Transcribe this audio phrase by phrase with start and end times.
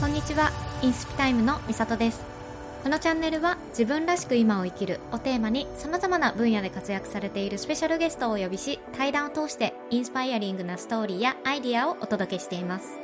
[0.00, 0.52] こんにちは。
[0.80, 2.22] インスピタイムのみさとです。
[2.84, 12.96] このチャンネルは自分らしく今を生きるをテーマに様々な分野で活躍されているスペシャルゲストをお呼びし対談を通してインスパイアリングなストーリーやアイディアをお届けしています。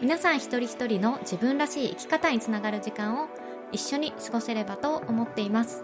[0.00, 3.26] 皆さん一人一人の自分らしい生き方につながる時間を
[3.72, 5.82] 一緒に過ごせればと思っています。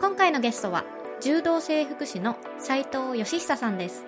[0.00, 0.86] 今回のゲストは
[1.20, 4.06] 柔道整復師の斉藤義久さんです。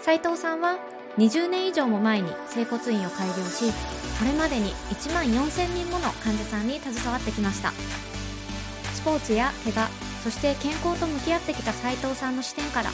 [0.00, 0.76] 斉藤さんは
[1.18, 3.72] 20年以上も前に整骨院を開業し
[4.18, 7.72] これまでに1万4000人もの患者さんに携わってきました。
[8.94, 9.88] スポーツや怪我
[10.22, 12.90] そして健康と向き合ってきた斉藤さんの視点から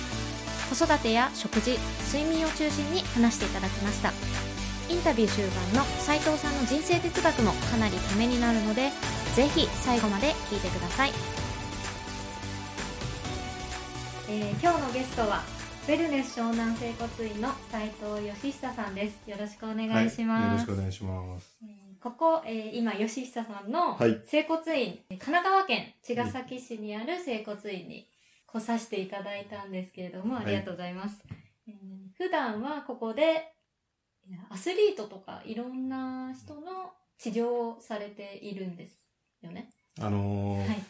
[0.71, 1.79] 子育てや食事
[2.13, 4.13] 睡眠を中心に話していただきました。
[4.89, 8.91] インタビュー終盤の斉藤さんの人生哲学もかなりためになるので
[9.35, 11.13] ぜひ最後まで聞いてください、
[14.29, 15.43] えー今日のゲストは
[15.87, 19.23] ウェルネス湘南整骨院の斉藤義久さんです。
[19.31, 21.57] よろしくお願いします、はい、よろしくお願いします。
[21.63, 24.21] えーここ、えー今義久さんのはい。
[24.27, 28.09] 整骨院、神奈川県茅ヶ崎市にある整骨院に
[28.47, 30.47] 来させていただいたんですけれども、はい。
[30.47, 31.23] ありがとうございます、
[31.69, 31.75] えー
[32.19, 33.53] 普段はここで
[34.51, 38.99] アスリートとかいろんな人の治療をされているんです
[39.41, 39.71] よね？
[40.01, 40.83] あのーはい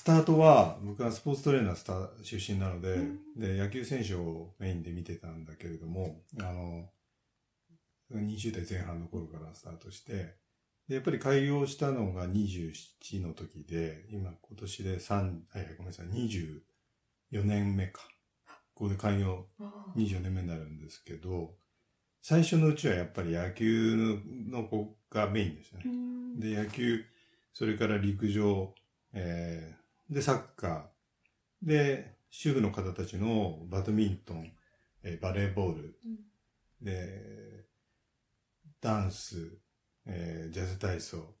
[0.00, 6.88] スタートは、僕はスポーツトレーナースタ出身なので、うんで、野球選手をメインで見てたんだけれども、あの
[8.10, 10.36] 20代前半の頃からスタートして、
[10.88, 18.00] で、やっぱり開業したのが27の時で、今今年で3、はいはい、ごめんなさい、24年目か。
[18.72, 19.48] ここで開業
[19.98, 21.56] 24年目になるんですけど、
[22.22, 25.88] 最初のうちはやっぱり野球の子がメインでしたねう。
[25.90, 27.04] んで、野球、
[27.52, 28.74] それから陸上、
[29.12, 29.79] えー
[30.10, 34.52] で、サッカー、で、主婦の方たちのバドミントン、
[35.02, 36.84] えーバレーボール、うん。
[36.84, 37.64] で、
[38.80, 39.58] ダンス、
[40.06, 41.34] えージャズ体操、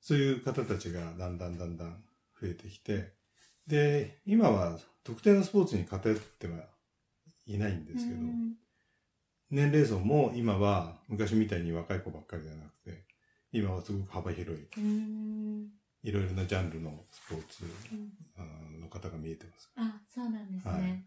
[0.00, 2.04] そういう方たちがだんだんだんだん
[2.40, 3.12] 増えてきて、
[3.66, 6.60] で、今は特定のスポーツに偏っては
[7.46, 8.54] いないんですけど、うん。
[9.50, 13.04] 年齢層も今は昔みたいに若い子ばっかりじゃなくて、
[13.52, 15.68] 今はすごく幅広い、うん
[16.08, 17.94] いろいろなジャンルのスポーツう
[18.42, 18.80] ん。
[18.80, 19.70] の方が見えてます。
[19.76, 21.04] あそうなんですね、はい。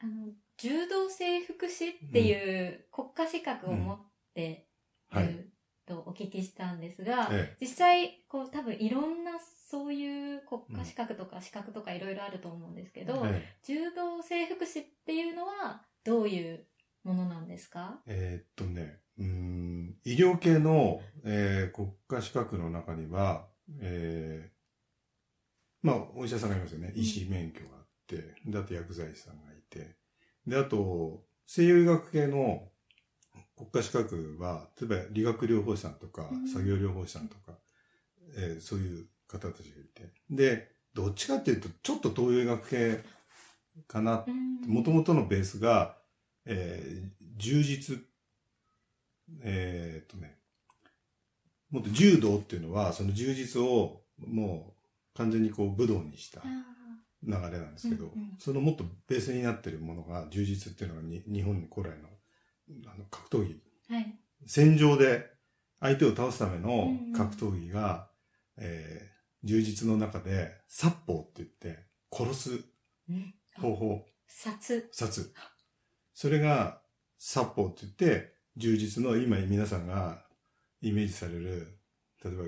[0.00, 3.98] あの柔道整復師っていう国家資格を持っ
[4.34, 4.68] て
[5.12, 5.32] いはい。
[5.32, 5.52] る
[5.86, 9.32] とお聞きしたんですが、え実際こう多分いろんな
[9.70, 13.42] そういう国家資格とか資格とかいろいろあると思うんですけえど、え。
[13.64, 16.66] 柔道整復師っていうのはどういう
[17.04, 18.02] ものなんですか？
[18.06, 23.48] えーっとね、うーん、医療系の、えー国家資格の中には、
[23.80, 24.58] えー
[25.82, 26.92] まあ、お医者さんがいますよね。
[26.94, 27.00] うん。
[27.00, 29.96] 医師免許があって、で、あと薬剤師さんがいて、
[30.46, 32.68] で、あと、西洋医学系の
[33.56, 36.48] 国家資格は、例えば理学療法士さんとか、うん。
[36.48, 37.58] 作業療法士さんとか、
[38.36, 43.04] えーそういう方たちがいて、で、どっちかっていうと、ちょっと東洋医学系
[43.88, 44.24] かな。
[44.66, 45.96] もともとのベースが、
[46.46, 47.98] えー充実、
[49.42, 50.37] えーっとね、
[51.70, 54.74] もっと柔道っていうのは、その充実をも
[55.14, 56.44] う完全にこう武道にしたあ
[57.22, 58.36] 流れなんですけど、うんうん。
[58.38, 62.08] そのもっとベースになってるものが、充実っていうのがに日本古来の
[62.86, 64.18] あの格闘技、ーはい。
[64.46, 65.26] 戦場で
[65.80, 67.12] 相手を倒すためのうんうん。
[67.12, 68.08] 格闘技が、
[68.56, 72.50] えー充実の中で、殺法って言って、殺す
[73.08, 73.34] うん。
[73.54, 74.88] 方法、殺。
[74.92, 75.32] 殺。
[76.12, 76.82] それが、
[77.18, 80.24] 殺法って言って、充実の今皆さんが
[80.82, 81.78] イメージされる、
[82.24, 82.44] 例えば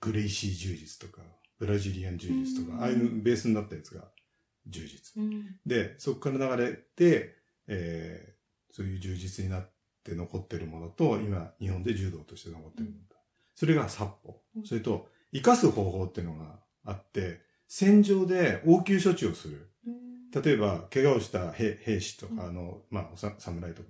[0.00, 1.22] グレイシー充実とか、
[1.58, 4.08] ブラジリアン充実とうんか、ああいうベースになったやつが
[4.66, 5.22] 充実。
[5.22, 7.36] うんで、そこから流れて、
[7.66, 8.40] えー
[8.72, 9.68] そういう充実になっ
[10.04, 13.16] て残ってるものと、今日本で柔道として残ってるものと。
[13.56, 14.64] それが殺法うん。
[14.64, 19.72] それと、生かす方法っていうのがあって、戦場で応急処置をする。
[19.86, 20.00] うん
[20.32, 23.88] 例えば、怪我をした兵兵士とうんか、あの、まあ、おさ侍とか、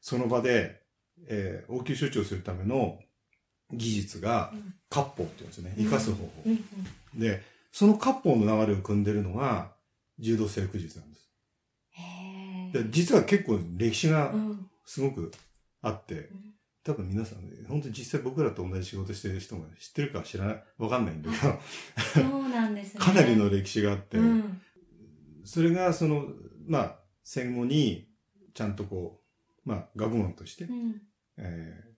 [0.00, 0.80] その場で、
[1.26, 3.00] えー応急処置をするための
[3.72, 4.74] 技術が、うん。
[4.90, 5.74] 割法っていうんですね。
[5.78, 6.30] 生かす方法。
[7.14, 7.42] で、
[7.72, 9.72] その割法の流れを組んでるのが、
[10.18, 11.22] 柔道整復術なんです。
[12.72, 14.66] で実は結構歴史がうん。
[14.84, 15.30] すごく
[15.80, 16.28] あって、
[16.84, 23.00] 多分皆さんね、本当に実際僕らと同じ仕事してる人が知ってるか知らない、わかんないんだけど、そうなんですね。
[23.00, 24.60] かなりの歴史があって、うん。
[25.44, 26.26] それがその、
[26.66, 28.08] まあ、戦後に
[28.54, 29.22] ちゃんとこ
[29.64, 31.00] う、まあ、学問として、うん。
[31.38, 31.91] えー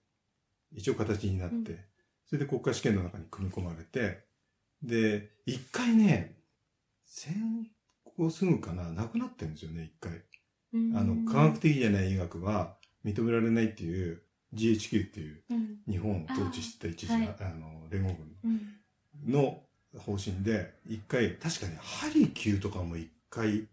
[0.75, 1.79] 一応形になって、うん
[2.27, 4.25] それで国家試験の中に組み込まれて、
[4.81, 6.35] で、一回ね、
[7.05, 7.67] 戦
[8.17, 10.23] 後すぐかな、なくなってるんですよね、一回。
[10.99, 14.23] あの、科学的じゃない医学は認められないっていう
[14.55, 15.77] GHQ っていううん。
[15.87, 18.09] 日本を統治してた一時、あ,、はいの、連合
[18.43, 18.59] うん。
[19.23, 19.61] 軍の
[19.99, 23.67] 方針で、一回、確かにハリキューとかも一回、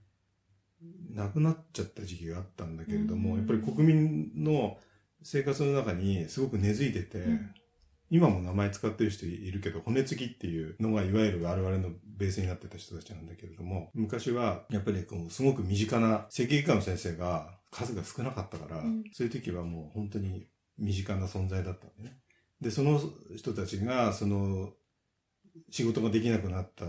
[1.10, 4.78] なくなっちゃった時期があったんだけれども、うんやっぱり国民の
[5.22, 7.54] 生活の中にすごく根付いてて、うん
[8.12, 20.46] 今も名前使ってる人いるけど、骨付きっていうのがいわゆる我々のベースになってた人たちなんだけれども、昔はやっぱりこう、すごく身近な赤外科の先生が数が少なかったから、うんそういう時はもう本当に
[20.76, 22.19] 身近な存在だったんだよね。
[22.60, 23.00] で、その
[23.34, 24.74] 人たちが、その、
[25.70, 26.84] 仕事ができなくなった、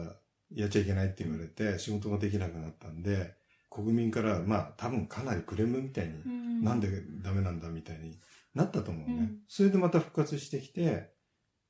[0.54, 3.34] やっちゃいけないって言われて、仕事ができなくなったんで、
[3.74, 6.64] 国民から、まあ多分かなりクレームみたいに、うん。
[6.64, 6.88] なんで
[7.24, 8.20] ダメなんだみたいに
[8.54, 9.16] なったと思うね。
[9.16, 9.38] うん。
[9.48, 11.12] それでまた復活してきて、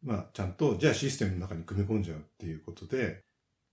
[0.03, 3.23] まあちゃんと、じゃあシステムの中に組み込んじゃうっていうことで、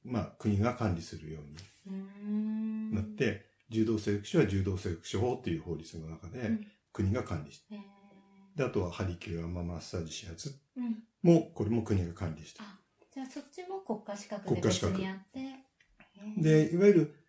[0.04, 1.56] まあ国が管理するように
[1.88, 2.94] うん。
[2.94, 6.66] なって、柔道整復師は柔道整復師法っていう法律の中でうん。
[6.92, 8.58] 国が管理して、へー。
[8.58, 11.02] で、あとはハリキュー、アンママッサージ、指圧うん。
[11.22, 12.78] も、これも国が管理してあ、
[13.12, 14.92] じゃあそっちも国家資格で国家資格。
[14.92, 15.70] 別にやって。
[16.38, 17.19] で、いわゆる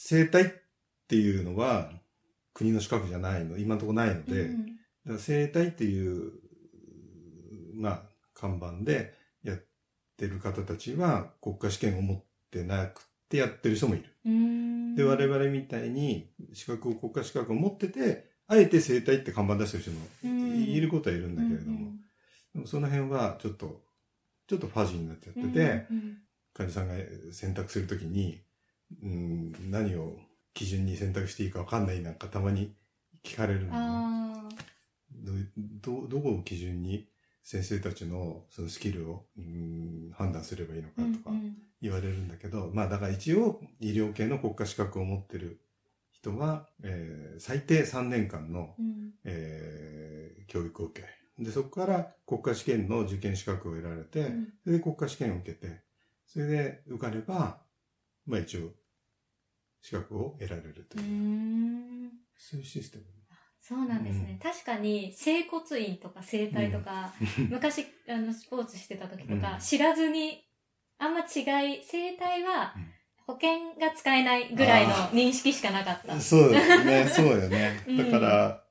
[0.00, 0.46] 生体っ
[1.08, 1.90] ていうのは
[2.54, 4.66] 国の資格じゃないの、今のところないので、うん。
[4.66, 4.76] だか
[5.14, 6.32] ら生体っていう、
[7.74, 8.02] まあ、
[8.32, 9.12] 看板で
[9.42, 9.58] やっ
[10.16, 14.04] てる方たちは国家試験を持ってなくてやってる人もいる。
[14.24, 14.94] うん。
[14.94, 20.62] で、我々みたいに資格を、国家資格を持ってて、あえて生体って看板出してる人もうん。
[20.62, 21.98] いることはいるんだけれども、うん
[22.54, 23.82] でもその辺はちょっと、
[24.46, 26.18] ちょっとファジーになっちゃってて、うん
[26.54, 26.94] 患者さんが
[27.30, 28.40] 選択するときに、
[29.02, 30.16] うん、何を
[30.54, 32.74] 基準に選択していいかわかんないなんかたまに
[33.24, 33.72] 聞かれるのね。
[33.74, 34.48] あ
[35.10, 35.32] ど
[35.80, 37.08] どどこを基準に
[37.42, 41.02] 先生たちのそのスキルを、うん、判断すればいいのかあ。
[41.16, 41.36] とか
[41.80, 45.60] 言われるんだけど、まあだから一応医療系の国家資格を持ってる
[46.10, 55.82] 人は、えー最低3年間の、うんえー教育を受け、で、そこから国家試験の受験資格を得られて、うんそれで国家試験を受けて、
[56.26, 57.60] それで受かれば、
[58.28, 58.70] まあ一応、
[59.80, 61.02] 資格を得られるとう。
[61.02, 62.10] いう、ん。
[62.36, 63.04] そういうシステム。
[63.60, 64.38] そうなんですね。
[64.42, 67.12] 確かに、整骨院とか整体とか、
[67.50, 69.60] 昔、あの、スポーツしてた時とか、うん。
[69.60, 70.44] 知らずに、
[70.98, 72.92] あんま違い、整体はうん。
[73.26, 76.18] 保険が使えないぐらいの認識しかなかった。
[76.18, 77.84] そうだね、 そうよね。
[77.86, 77.96] うん。
[77.98, 78.64] だから、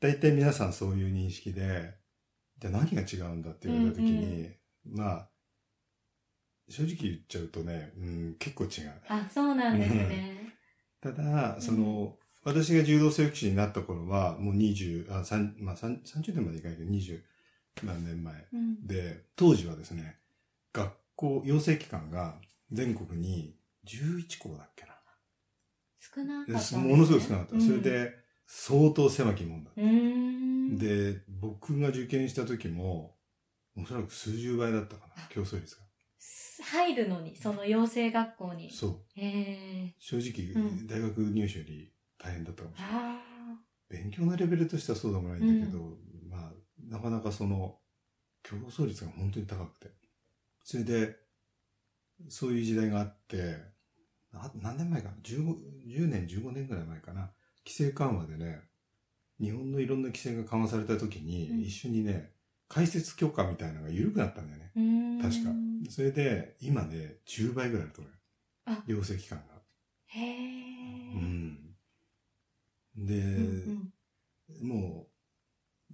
[0.00, 1.94] 大体皆さんそういう認識で、
[2.58, 4.50] じゃあ何が違うんだって言われた時に、
[4.86, 5.30] まあ、
[6.68, 8.92] 正直言っちゃうとね、うん、結構違う。
[9.08, 10.54] あ、そうなんですね。
[11.00, 17.22] ただ、その、私が柔道整復師になった頃は、もう20、あ、三まあ、三30年までいかないけど、20
[17.84, 18.46] 何年前。
[18.52, 18.86] うん。
[18.86, 20.16] で、当時はですね、
[20.72, 22.36] 学校、養成機関が
[22.72, 23.56] 全国に
[23.86, 24.98] 11校だっけな。
[26.00, 26.88] 少なかったね。
[26.88, 27.54] ものすごい少なかった。
[27.54, 28.12] うんそれ、で、
[28.46, 29.70] 相当狭きもんだ。
[29.76, 30.78] うーん。
[30.78, 33.16] で、僕が受験した時も、
[33.76, 35.82] おそらく数十倍だったかな、競争率が。
[36.62, 38.70] 入るのに、その養成学校に。
[38.70, 38.96] そう。
[39.16, 39.94] へえ。
[39.98, 42.94] 正直、うん大学入試より大変だったかもしれない。
[42.94, 43.20] あ
[43.88, 45.96] 勉強のレベルとしてはそうでもないんだけど、
[46.28, 46.52] まあ、
[46.90, 47.78] なかなかその、
[48.42, 49.90] 競争率が本当に高くて。
[50.64, 51.16] それで、
[52.28, 53.56] そういう時代があって、
[54.32, 55.56] な何年前かな ?15、
[55.86, 57.30] 10年、15年ぐらい前かな？
[57.64, 58.60] 規制緩和でね、
[59.40, 62.32] 日本のいろんな規制が緩和された時に、うん一緒にね、
[62.68, 65.22] 開設許可みたいなのが緩くなったんだよね。
[65.22, 65.50] 確か。
[65.90, 68.18] それで、今ね、10倍ぐらいあると思うよ。
[68.66, 69.44] あ養成期間が。
[70.06, 71.12] へえ。
[71.14, 71.58] うん。
[72.96, 73.92] で、うん
[74.62, 75.06] も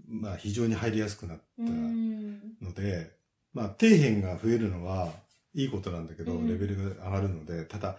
[0.09, 1.69] う、まあ非常に入りやすくなったうん。
[1.69, 3.11] うんので、
[3.53, 5.13] まあ底辺が増えるのは
[5.55, 7.99] いいことなんだけど、うんレベルが上がるので、ただ、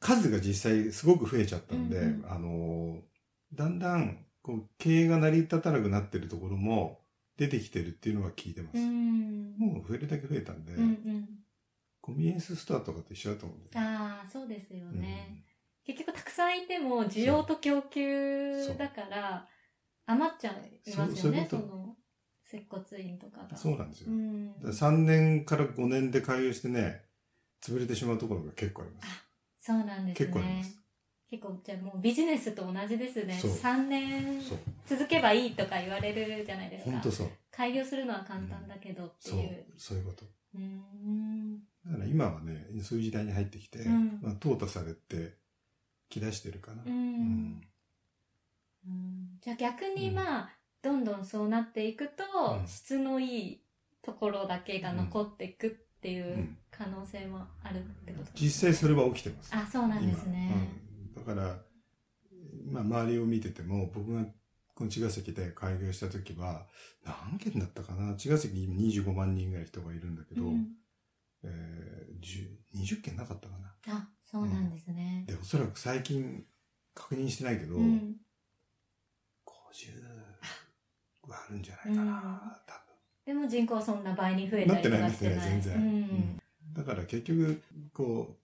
[0.00, 3.02] 数が実際すごく増えちゃったんで、うんうんあの、
[3.52, 7.03] だんだん、こう、経営が成り立たなくなってるところも
[7.36, 8.78] 出てきてるっていうのは聞いてます。
[8.78, 9.56] うん。
[9.58, 11.28] もう増えるだけ増えたんで、うんうん。
[12.00, 13.96] コンビニエンスストアとかと一緒だと思うんだよね。
[13.96, 15.44] ああ、そうですよね。
[15.84, 19.46] 結局たくさんいても需要と供給だから
[20.06, 21.96] 余っちゃいますよね、その
[22.44, 23.48] 接骨院とかが。
[23.50, 24.10] うんそうなんですよ。
[24.10, 24.54] うん。
[24.54, 27.02] だから3年から5年で開業してね、
[27.62, 29.08] 潰れてしまうところが結構あります。
[29.58, 30.26] そうなんですね。
[30.26, 30.83] 結構あります。
[31.34, 33.34] 結構、じゃあもうビジネスと同じですね。
[33.34, 34.40] そう3年。
[34.86, 36.90] 続けばいいとか言われるじゃないですか。
[36.92, 37.30] 本当そう。
[37.50, 39.64] 開業するのは簡単だけどってそういう。。
[39.76, 40.24] そういうこと。
[40.54, 41.58] うーん。
[41.86, 45.34] だから今はね、そういう時代に入ってきて、うんまあ、淘汰されて、
[46.08, 46.82] き出してるかな。
[46.84, 46.86] う。
[46.86, 47.62] うんん
[48.86, 50.50] うんじゃあ逆にまあ、
[50.82, 52.24] どんどんそうなっていくと、
[52.60, 53.60] うん質のいい
[54.02, 59.50] ところだけが残っていくっていううん可能性もあるってことですか実際それは起きてます。
[59.54, 60.83] あ、そうなんですね。
[61.14, 61.58] だから、
[62.70, 64.24] まあ、周りを見てても、僕が
[64.74, 66.66] この茅ヶ崎で開業した時は、
[67.04, 68.14] 何件だったかな？
[68.16, 70.66] 茅ヶ崎に今25万人ぐらい人がいるんだけど、うん
[71.44, 73.94] えー、10 20件なかったかな？
[73.94, 75.24] あ、そうなんですね。
[75.28, 76.44] で、おそらく最近
[76.94, 78.16] 確認してないけど、うん
[79.46, 82.84] 50はあるんじゃないかな、多
[83.26, 85.36] でも人口そんな倍に増えたりとってなっててない。
[85.36, 85.76] ない、全然。
[85.76, 86.40] うんうん
[86.74, 88.36] だから結局、こ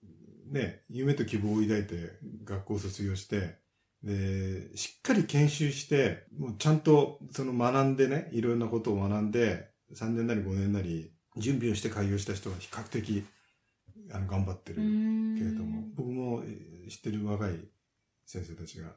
[0.51, 3.55] ね、夢と希望を抱いて学校を卒業して、
[4.03, 13.25] で、しっかり研修して、もうちゃんとその学んでね、いろんなことを学んで、3年なり5年なり準備をして開業した人は比較的、
[14.11, 14.81] あの、頑張ってるけ
[15.45, 17.53] れども、僕もえー知ってる若い
[18.25, 18.87] 先生たちが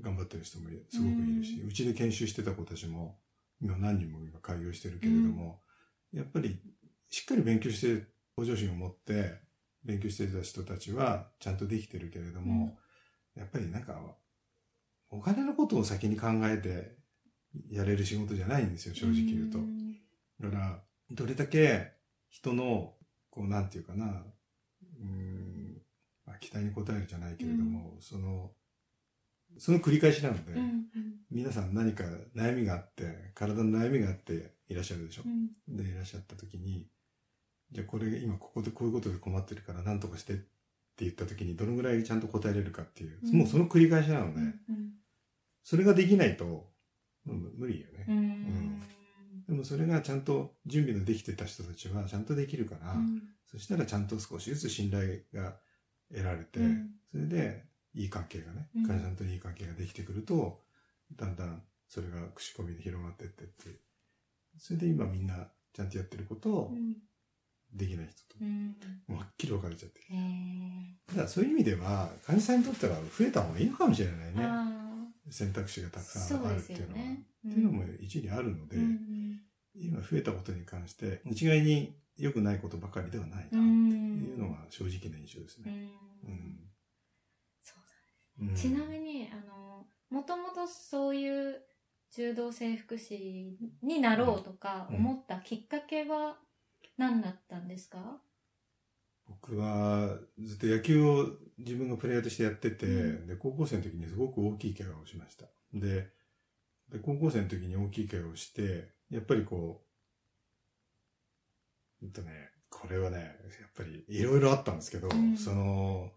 [0.00, 3.18] 頑張ってる人もすごくいるし、ううちで研修してた子たちも、
[3.62, 5.60] 今何人も今開業してるけれども、
[6.12, 6.60] やっぱり
[7.08, 9.40] しっかり勉強して、向上心を持って
[9.84, 12.78] 勉強してた人たちはちゃんとできてるけれども、
[13.34, 13.98] やっぱりなんか、
[15.10, 16.96] お金のことを先に考えて
[17.70, 19.58] やれる仕事じゃないんですよ、正直言うと。
[19.58, 19.92] ん。
[20.40, 21.92] だから、どれだけ
[22.28, 22.94] 人の、
[23.30, 25.82] こう、なんていうかな、うーん、
[26.26, 28.52] まあ、期待に応えるじゃないけれども、その、
[29.58, 30.84] その繰り返しなので、うんうん。
[31.30, 35.22] 皆さん何か悩みがあって、体の悩みがあっていらっしゃるでしょ。
[35.24, 35.28] う。
[35.28, 35.76] ん。
[35.76, 36.88] で、いらっしゃった時に、
[37.72, 43.38] じゃあこれ今ここでこういうことで困ってるから何とかしてって言った時にどのぐらいちゃんと答えれるかっていう、うん。
[43.38, 44.54] もうその繰り返しなので、うん
[45.62, 46.70] それができないと、
[47.26, 48.06] 無理よね。
[48.08, 48.16] うん。
[48.16, 48.82] うん。
[49.46, 53.22] でもそれがちゃんと準備のできてた人たちはちゃんとできるから、うん。
[53.46, 55.56] そしたらちゃんと少しずつ信頼が
[56.10, 56.90] 得られて、うん。
[57.12, 60.60] それでいい関係がねうん、会社さんといい関係ができてくると、
[61.14, 63.80] だんだんそれが口コミで広がってってって、
[64.58, 66.96] それで今みんなちゃんとやってることをうん
[67.72, 68.76] できない人と、うん。
[69.06, 70.00] もうはっきり分かれちゃって。
[70.00, 70.06] る。
[70.10, 71.14] へー。
[71.14, 74.32] ただそういう意味では、患者さんにとっては増えた方がいいのかもしれないね。
[74.38, 74.66] あ
[75.30, 77.00] 選択肢がたくーさんあるっていうのは。
[77.00, 77.22] よね。
[77.48, 79.40] っていうのも一理あるので、うん
[79.72, 83.90] 今増えたことに関して、一概に良くないことばかりではないな、ってうん
[84.24, 85.90] いうのが正直な印象ですね。
[86.24, 86.30] うん。
[86.32, 86.60] うん。
[87.62, 87.74] そ
[88.40, 88.54] ううん。
[88.54, 91.62] ちなみに、あの、もともとそういう
[92.10, 94.96] 柔道整復師になろうとかうん。
[94.96, 96.36] 思ったきっかけは
[97.00, 97.98] 何だったんですか、
[99.26, 102.90] 僕はずっと野球を自分がプレイヤーとしてやってて、う
[103.24, 103.26] ん。
[103.26, 105.46] で、高校生の時にすごく大きい怪我をしました。
[105.72, 106.10] で、
[106.90, 109.82] で高校生の時に大きい怪我をして、やっぱりこ
[112.02, 113.22] う、うんとね、これはね、や
[113.66, 115.38] っぱりいろいろあったんですけど、うん。
[115.38, 116.12] その、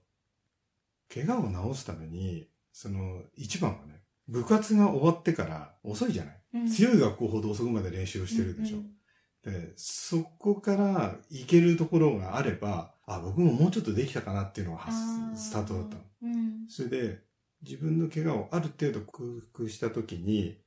[1.13, 6.67] 怪我を治すために、その、一番はね、部活が終わってから遅いじゃない、うん。
[6.67, 8.77] 強い学校ほど遅くまで練習をしてるでしょ。
[8.79, 8.91] うん
[9.43, 14.87] で、そこから行けるところがあれば、あ、僕ももうちょっとできたかなっていうのが
[15.35, 16.01] ススタートだったの。
[16.23, 16.65] うん。
[16.69, 17.19] それで、
[17.61, 20.57] 自分の怪我をある程度克服したときに、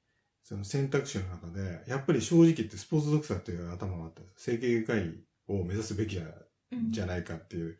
[0.42, 4.44] その選択肢の中で、やっぱり正直言ってスポーツドクターという頭があったんです。
[4.44, 5.14] 整形外科医
[5.48, 6.16] を目指すべき
[6.90, 7.78] じゃないかっていう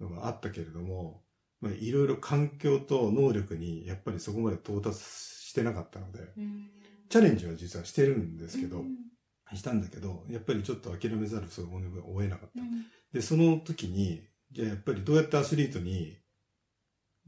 [0.00, 1.22] のがあったけれども、
[1.60, 6.70] まあ、いろいろ環境と能力にやっぱりそこまで到達してなかったので、うん。
[7.10, 9.09] チャレンジは実はしてるんですけど、うん
[9.56, 12.60] したんだけど、やっぱりちょっと諦めざるを得なかった。
[12.60, 12.86] うん。
[13.12, 16.16] で、その時に、じゃあやっぱりどうやってアスリートに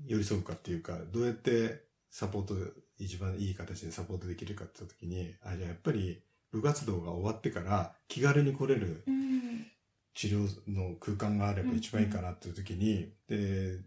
[0.06, 2.54] 寄り添うかっていうか、どうやってサポート、
[2.98, 9.66] 一番いい形でサポートできるかって言った時に、あ、じゃあやっぱり部活動が終わってから気軽に来れるうん。
[10.14, 13.78] 治療の空間があれば一番いいかなっていう時に、で、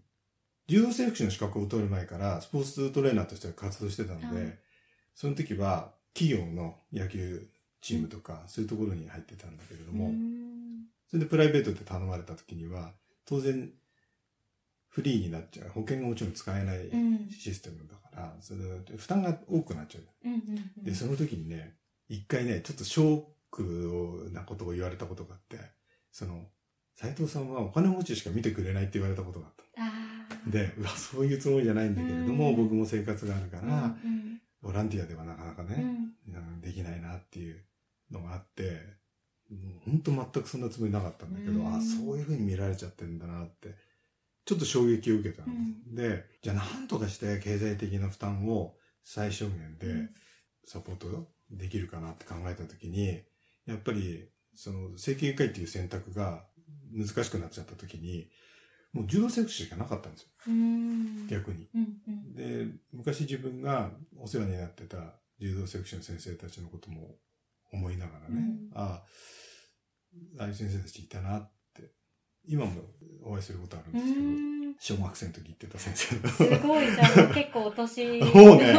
[0.67, 4.59] 柔道整復師の資格を取る前からスポーツトレーナーとして活動してたので、はい。
[5.13, 7.47] その時は企業の野球
[7.85, 10.85] チームとか、そういうところに入ってたんだけれども、うん。
[11.07, 12.93] それでプライベートで頼まれた時には、
[13.25, 13.71] 当然、
[14.89, 15.69] フリーになっちゃう。
[15.69, 17.29] 保険がもちろん使えないうん。
[17.29, 20.83] システムだから、それで負担が多くなっちゃう。
[20.83, 21.75] で、その時にね、
[22.09, 25.59] 一回ね、ちょっとショックなことを言われたことがあって、
[26.11, 26.47] その、
[26.95, 29.53] 斉藤さんはお金持ちしか見てくれないって言われたことがあっ
[30.43, 30.49] た。
[30.49, 32.55] で、うわ、そういうつもりじゃないんだけれども、うん。
[32.55, 34.25] 僕も生活があるかーら、うん
[34.65, 35.85] ボランティアではなかなかね、
[36.59, 37.63] できないなっていう
[38.11, 38.81] のがあって、
[39.85, 41.75] 本当全くそんなつもりなかったんだけど、うん。
[41.75, 43.75] あそういう風に見られちゃってんだなって、
[44.45, 45.53] ちょっと衝撃を受けたの。
[45.53, 45.95] うん。
[45.95, 49.77] で、じゃあ何とかして経済的な負担を最小限うん。
[49.77, 50.09] で
[50.65, 53.21] サポートできるかなって考えたときに、
[53.65, 56.45] やっぱり、その、整形外科医っていう選択が
[56.91, 58.29] 難しくなっちゃったときに、
[58.93, 61.27] もう柔道整復師しかなかったんですよ、うん。
[61.27, 61.67] 逆に。
[61.75, 62.35] うんうん。
[62.35, 64.97] で、昔自分がお世話になってた
[65.39, 67.15] 柔道セクションの先生たちのことも
[67.71, 68.69] 思いながらね、うん。
[68.73, 69.03] あ
[70.39, 71.91] あ、ああいう先生たちいたなって、
[72.47, 72.81] 今も
[73.23, 74.75] お会いすることあるんですけど、うん。
[74.79, 78.19] 小学生の時行ってた先生すごい、じゃあ結構お年。
[78.33, 78.75] もうね。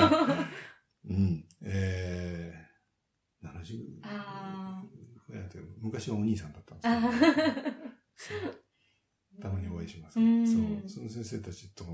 [1.09, 1.45] うん。
[1.63, 4.83] えー、70あ
[5.81, 10.47] 昔はお兄さんだったんあですけど、たまにお会いします、うん。
[10.47, 10.89] そう。
[10.89, 11.85] その先生たちと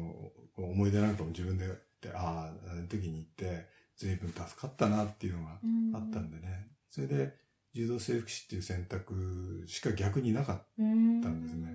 [0.57, 1.67] 思い出なんかも自分で
[2.15, 5.51] ああ、あの時に行って、随分助かったなっていうのが
[5.95, 6.69] あったんでね。
[6.93, 7.33] それで、
[7.75, 11.75] 柔道整復師っていう選択しか逆になかっうんたんですね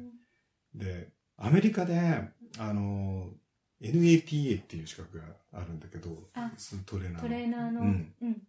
[0.77, 0.85] た。
[0.85, 2.21] で、アメリカで、
[2.59, 3.31] あの、
[3.81, 7.21] NATA っていう資格があるんだけどあ、そのトレーナーの。
[7.21, 8.41] トレーナーの、うんうん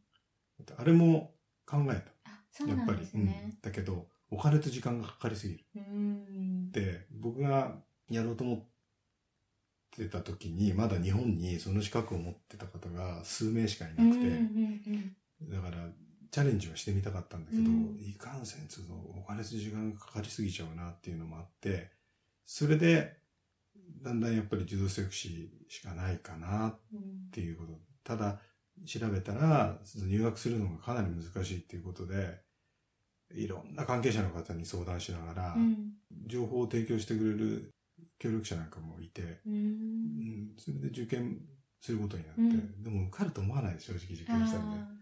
[0.77, 1.33] あれも
[1.65, 2.73] 考えあそた。
[2.75, 3.09] うなんやっぱり。
[3.15, 3.59] うん。
[3.63, 5.65] だけど、お金と時間がかかりすぎる。
[5.75, 7.77] うんで、僕が
[8.11, 8.61] やろうと思っ
[9.97, 14.39] てた時に、まだ日本にその資格を持ってた方が数名しかいなくて、
[15.43, 15.89] だから、
[16.31, 17.99] チャレンジはしてみたかったんだけど、うん。
[18.01, 21.91] いかんせん、その、お金と時間がかかりすぎちゃうなっていうのもあって、
[22.45, 23.19] それで、
[24.03, 27.79] だんだんやっぱり柔道整復師しかないかなっうんていうこと。
[28.05, 28.41] ただ、
[28.87, 32.41] 調べたら、入学するのがかなり難しいっていうことで、
[33.35, 35.93] いろんな関係者の方に相談しながら、うん。
[36.27, 37.71] 情報を提供してくれる
[38.19, 39.55] 協力者なんかもいて、ううん。
[39.55, 41.39] ん、それで受験
[41.81, 42.83] することになって、うん。
[42.83, 44.98] でも受かると思わない正直受験したんで。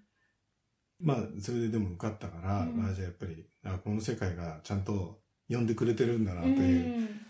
[1.00, 2.76] あまあ、それででも受かったから、うん。
[2.76, 7.21] まあじゃあやっぱり、あこの世界がちゃんと呼んでくれてるんだなとーいう、うん。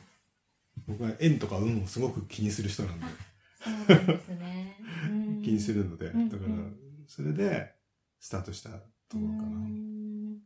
[0.87, 3.07] 僕は縁とか運をすごく気にする人なんで、
[3.87, 4.77] そうですね。
[5.09, 5.43] うん。
[5.43, 7.73] 気にするので、うんだからうん、それで、
[8.21, 9.59] スタートしたところかうな。
[9.59, 10.39] ん。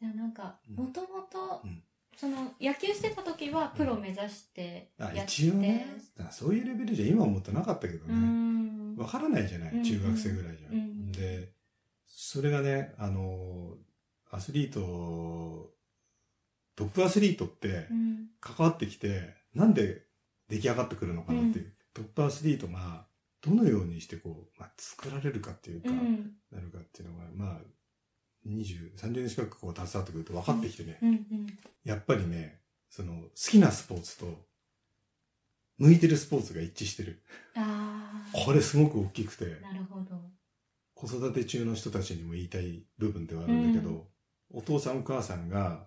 [0.00, 0.76] じゃあなんか、うん。
[0.76, 1.82] もともとうん、
[2.16, 5.22] その、野球してた時はプロ目指してやあって。
[5.22, 5.86] 一応ね、
[6.30, 8.96] そういうレベルじゃ今思ってなかったけどうね、ん。
[8.96, 9.82] わからないじゃない、うん。
[9.84, 10.68] 中学生ぐらいじゃ。
[10.70, 11.12] うん。
[11.12, 11.53] で、
[12.34, 13.76] それがね、あの、
[14.32, 15.70] アスリート、
[16.74, 18.26] トップアスリートってうん。
[18.40, 20.02] 関わってきて、なんで
[20.48, 23.06] 出来上がってくるのかなっていう、トップアスリートが
[23.40, 26.32] どのようにしてこう、まあ、作られるかっていうか、うん。
[26.50, 27.58] なるかっていうのが、まあ、
[28.48, 31.08] 20、30年近くこう携わってくると分かってきてね、うん。
[31.10, 31.46] うん。
[31.84, 32.58] やっぱりね、
[32.90, 34.44] その好きなスポーツと
[35.78, 37.22] 向いてるスポーツが一致してる。
[37.54, 40.20] あこれすごく大きくて、あ、なるほど。
[40.94, 44.06] 子育て中の人たちにも言いたい部分ではあるんだけど、
[44.50, 45.86] お父さんお母さんが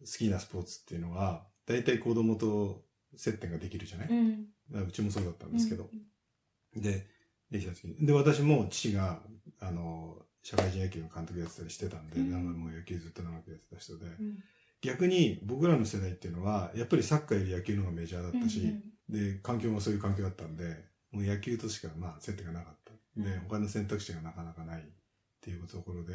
[0.00, 2.84] 好きなスポーツっていうのは、大体子供と
[3.16, 4.46] 接点ができるじゃない、うん。
[4.70, 5.90] まあうちもそうだったんですけど
[6.74, 6.78] う。
[6.78, 7.06] んで、
[7.50, 8.06] できた時に。
[8.06, 9.20] で、私も父が、
[9.60, 14.38] あの、社会人野球の監督やってたりしてたんで、うんも野球ずっと長くやってた人で、うん
[14.82, 18.74] 逆に僕らの世代っていうのは、やっぱりサッカーより野球の方がメジャーだったし、
[19.08, 22.85] で、環境もそういう環境だったんで、もう野球としか、まあ、接点がなかった。
[23.16, 24.84] でうん、他の選択肢がなかなかないっ
[25.40, 26.14] ていうところで、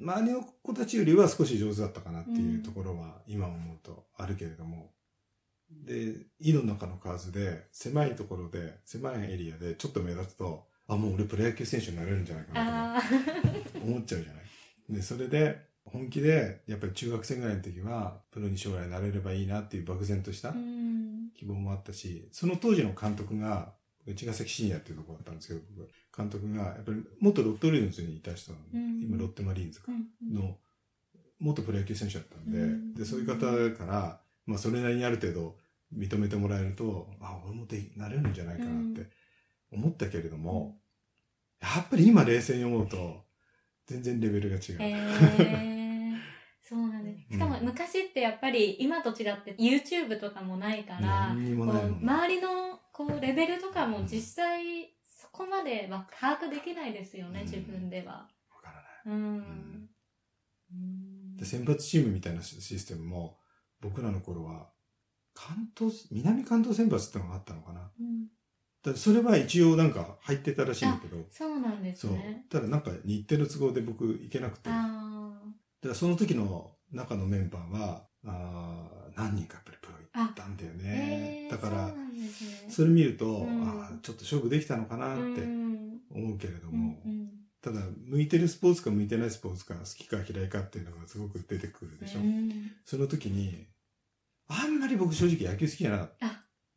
[0.00, 4.92] 周りの子たちよりは少し上手だったかなっていうところは、今思うとあるけれども、
[5.70, 13.00] で、井の中の数で、狭いところで、狭いエリアでちょっと目立つと、あ、もう俺プロ野球選手になれるんじゃないかな。
[13.72, 14.44] と 思っちゃうじゃない。
[14.90, 21.30] で、それで、本気で、やっぱり中学生ぐらいの時は、プロに将来なれればいいなっていう漠然としたうん。
[21.34, 23.74] 希望もあったし、その当時の監督が、
[24.06, 30.58] 茅ヶ崎シニアっていうところだったんですけど、僕監督が、やっぱり元ロッテマリーンズにいた人うん今ロッテマリーンズかうんの、
[31.38, 33.38] 元プロ野球選手だったんで、うんで、そういう方
[33.76, 35.56] から、まあそれなりにある程度
[35.96, 39.08] 認めてもらえると、あ、俺もでなれるんじゃないかなって
[39.70, 40.78] 思ったけれども、
[41.60, 43.24] やっぱり今冷静に思うと、
[43.86, 44.82] 全然レベルが違う。
[44.82, 45.82] へえ。
[46.62, 47.34] そうなんです。
[47.34, 52.00] しかもうん昔ってやっぱり今と違って YouTube とかもないから、うもん。
[52.02, 58.28] 周りのこうレベルとかも実際そこまでは把握できないですよね、うん自分では。
[58.50, 59.18] わからない。
[59.18, 59.88] うん。
[60.72, 63.38] うんで、選抜チームみたいなシシステムも、
[63.80, 64.70] 僕らの頃は、
[65.34, 67.90] 関東、南関東選抜ってのがあったのかな。
[67.98, 68.28] うん
[68.82, 72.46] だそれは一応なんか入ってたらしいんだけど、そうなんですね。。
[72.50, 75.40] ただなんか日程の都合で僕行けなくて、あ
[75.84, 79.78] らその時の中のメンバーは、あー何人かやっぱり
[80.20, 80.82] ったんだよあ。
[80.82, 81.48] ね。
[81.50, 81.94] だから
[82.68, 86.98] それ見ると、うんあーちょっと勝負できたのかなってうん思うけれどうも、
[87.62, 92.20] ただ、向いてるスポーツか向いてないスポーツか、好きか嫌いかっていうのがすごく出てくるでしょ。
[92.20, 93.66] うんその時に、
[94.48, 96.08] あんまり僕正直野球好きじゃなかっ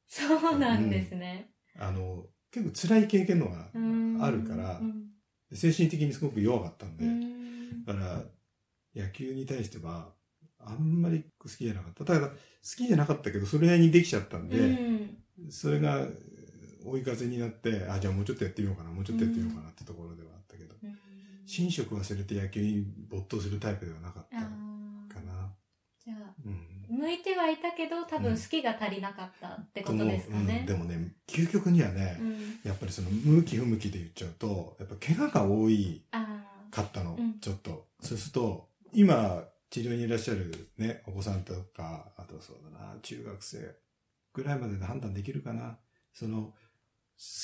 [0.08, 1.50] そうなんですね。
[1.78, 1.88] た。
[1.88, 5.06] あの、結構辛い経験のがうんあるからう、ん
[5.54, 8.24] 精神的にすごく弱かったんで、うんだから、
[8.96, 10.14] 野球に対しては、
[10.60, 12.06] あんまり好きじゃなかった。
[12.06, 12.36] ただ、好
[12.78, 15.18] きじゃなかったけど、それなりにできちゃったんで、うん
[15.50, 16.08] それが
[16.86, 20.96] 追い風になって、あ、じゃあもうちょっとやってみようかな、もうちょっとやってみようかなってところではあったけど、うん
[21.48, 25.54] 寝食忘れて野球に没頭するタイプではなかったあかーな。
[26.04, 26.98] じゃあうん。
[26.98, 30.60] 向いててはいたけど、多分好きが足りなかったってことですかね。
[30.62, 32.60] うんでもね、究極にはね、うん。
[32.64, 36.04] やっぱりその向き不向きで言っちゃうと、やっぱ怪我が多い。
[36.72, 37.88] かったの、うんちょっと。
[38.02, 39.44] そうすると、今、
[39.76, 43.76] 治療にいらっしゃるね、お子さんとか、あとそうだな、中学生
[44.32, 45.78] ぐらいまでで判断できるかな。
[46.14, 46.54] その、好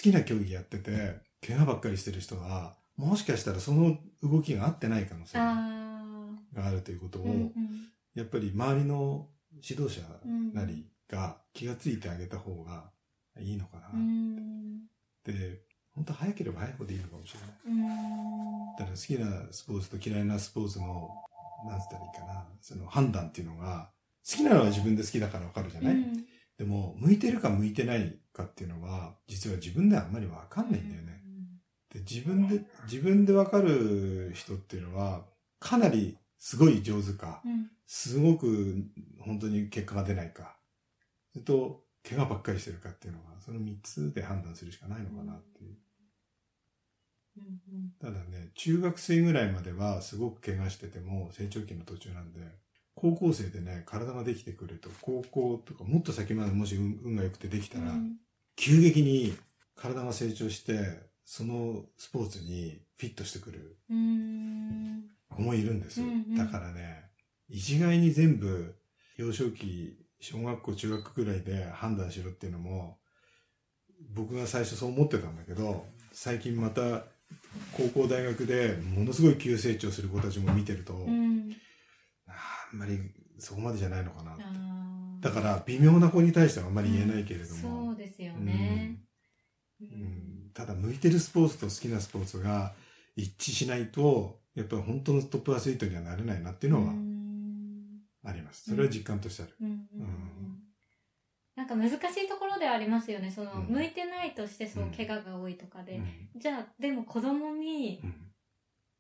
[0.02, 7.26] きな競技やってて、怪我ばっかりしてる人は、もしかしたらその動きが合ってない可能性がああるということを、あ。
[7.26, 7.52] うんうん
[8.14, 9.30] やっぱり周りの
[9.64, 12.92] 指導者うんなりが気がついてあげた方が
[13.40, 13.90] いいのかな。
[13.94, 14.82] うん。
[15.24, 15.62] で、
[15.96, 17.50] 本当早ければ早いほどいいのかもしれない。
[17.68, 18.76] うん。
[18.78, 21.10] だから好きなスポーツと嫌いなスポーツの、
[21.68, 23.92] なんつったらいいかな、その判断っていうのが、
[24.30, 26.26] 好きなのは自分で好きだからわかるじゃない、うん
[26.62, 31.24] でも、向いてるか向いてないかっていうのは、実は自分ではあんまりわかんないんだよね。
[31.92, 35.26] で、自分で、自分でわかる人っていうのは、
[35.60, 37.72] かなりすごい上手か、うん。
[37.88, 38.86] すごく
[39.22, 40.56] 本当に結果が出ないか、
[41.34, 45.76] それと、怪我ばっかりしてるかっていうのは、その3つで判断するしかないのかなっていう。
[48.00, 52.40] ただね、中学生ぐらいまではすごく怪我してても成長期の途中なんで、
[52.96, 58.18] 高校生でね、体ができてくると、高校とかもっと先までもし運運が良くてできたら、うん
[58.58, 59.36] 急激に
[59.76, 65.06] 体が成長して、そのスポーツにフィットしてくるうん。
[65.30, 66.06] 子もいるんですよ。
[66.38, 67.06] だからね、
[67.50, 68.76] 一概に全部、
[69.18, 73.00] 幼少期、小学校、中学ぐらいで判断しろっていうのも、
[74.14, 77.06] 僕が最初そう思ってたんだけど、最近また、
[77.74, 81.56] 高校大学でものすごい急成長する子たちも見てると、うん。
[82.28, 83.00] あんまり
[83.40, 84.34] そこまでじゃないのかな。
[84.34, 88.98] あーだから、微妙な子に対してはあんまり言えないけれども、そうですよね。
[89.80, 92.74] ううんただ向いてるスポーツと好きなスポーツが
[93.16, 98.70] 一致しないと、やっぱり本当のトップアスリートにはなれないなっていうのはうんあります。
[98.70, 99.56] それは実感としてある。
[99.62, 100.61] うんうんうんうん
[101.56, 103.30] なんか難しいところではありますよね。
[103.30, 105.94] その、うん向いてないとして、そううん、怪我が多いとかで。
[105.94, 108.32] うんじゃあ、でも子供にう、ん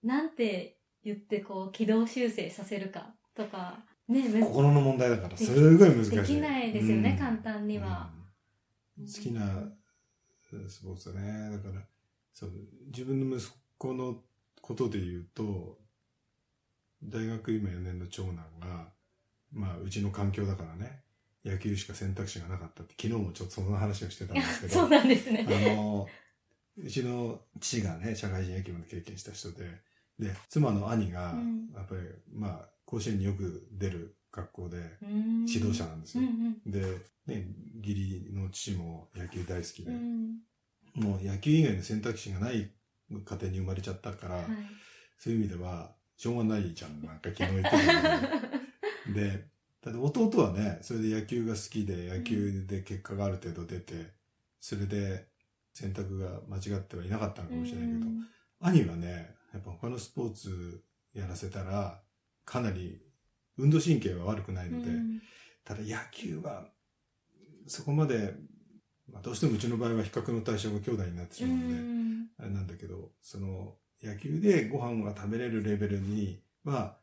[0.03, 6.11] なんて言ってこう、軌道修正させるかとか、ね、む心の問題だから、ですごい難しい。
[6.11, 8.09] できないですよね、うん簡単には。
[8.15, 8.21] うん
[9.03, 9.41] 好きな
[10.67, 11.49] スポーツだね。
[11.51, 11.81] だから、
[12.33, 12.51] そう、
[12.87, 14.17] 自分の息子の
[14.61, 15.79] ことで言うと、
[17.03, 18.89] 大学今4年の長男が、
[19.51, 21.01] まあ、うちの環境だからね、
[21.43, 25.45] 野球しか選択肢がなかったって、昨日もちょっとその話をしてたんですけど、 そうなんですね。
[25.47, 26.07] あの、
[26.77, 29.81] うちの父がね、社会人野球まで経験した人で、
[30.19, 32.01] で、妻の兄がうん、やっぱり、
[32.31, 36.23] まあ、甲子園によく出る学校で、指指導者なんですよ。
[36.23, 36.71] うんうん。
[36.71, 36.81] で、
[37.25, 40.41] ね、義理の父も野球大好きで、うん。
[40.95, 42.71] もう野球以外の選択肢がない
[43.09, 44.45] 家庭に生まれちゃったから、はい。
[45.17, 47.91] そういう意味では、しょうがないじゃん、なんか昨日言ってたよ
[49.85, 54.11] ねで、ただ弟はね、それで野球が好きで、野球で結果がある程度出て、
[54.59, 55.27] それで
[55.73, 58.27] 選択が間違ってはいなかったのかもしれないけど、うん。
[58.59, 62.01] 兄はね、やっぱ他のスポーツやらせたら、
[62.45, 63.01] かなり
[63.57, 65.21] 運動神経は悪くないので、うん。
[65.63, 66.67] ただ野球は、
[67.67, 68.33] そこまで、
[69.11, 72.27] まあ、どうしてもうちの場合は比較の対象が兄弟になってしうまうので、ん。
[72.37, 76.97] あれなんだけど、その、野球でご飯が食べれるレベルには、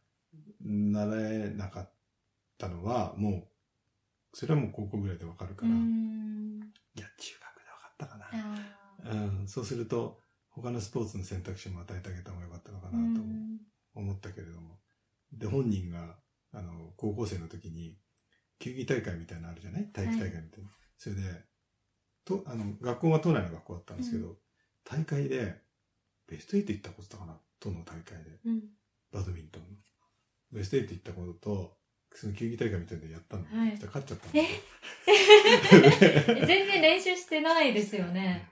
[0.61, 1.93] なれなかっ
[2.59, 3.49] たのは、も
[4.33, 6.61] う、それはもう高校ぐらいでわかるから、いうん
[6.95, 9.13] や、中学でわかったかな。
[9.41, 13.61] うん、そうすると、他のスポーツの選択肢も与えてあげた方がよかったのかうなとん
[13.95, 14.81] 思ったけれども。
[15.33, 16.17] で、本人が、
[16.53, 17.97] あの、高校生の時に、
[18.59, 19.87] 球技大会みたいなのあるじゃない？
[19.93, 20.71] 体育大会みたいな。
[20.97, 21.23] それで、
[22.25, 24.37] と、あの、学校が都内の学校だったんですけど、
[24.85, 25.63] 大会で、
[26.27, 27.41] ベスト8行ったことだかな？
[27.61, 28.39] 都の大会で。
[28.45, 28.63] うん
[29.11, 29.69] バドミントンの。
[30.53, 31.78] ベスト8行ったことと、
[32.21, 33.45] その球技大会みたいなのやったの。
[33.45, 34.53] はい勝っちゃったんです
[36.33, 36.35] よ。
[36.47, 38.49] 全然練習してないですよね。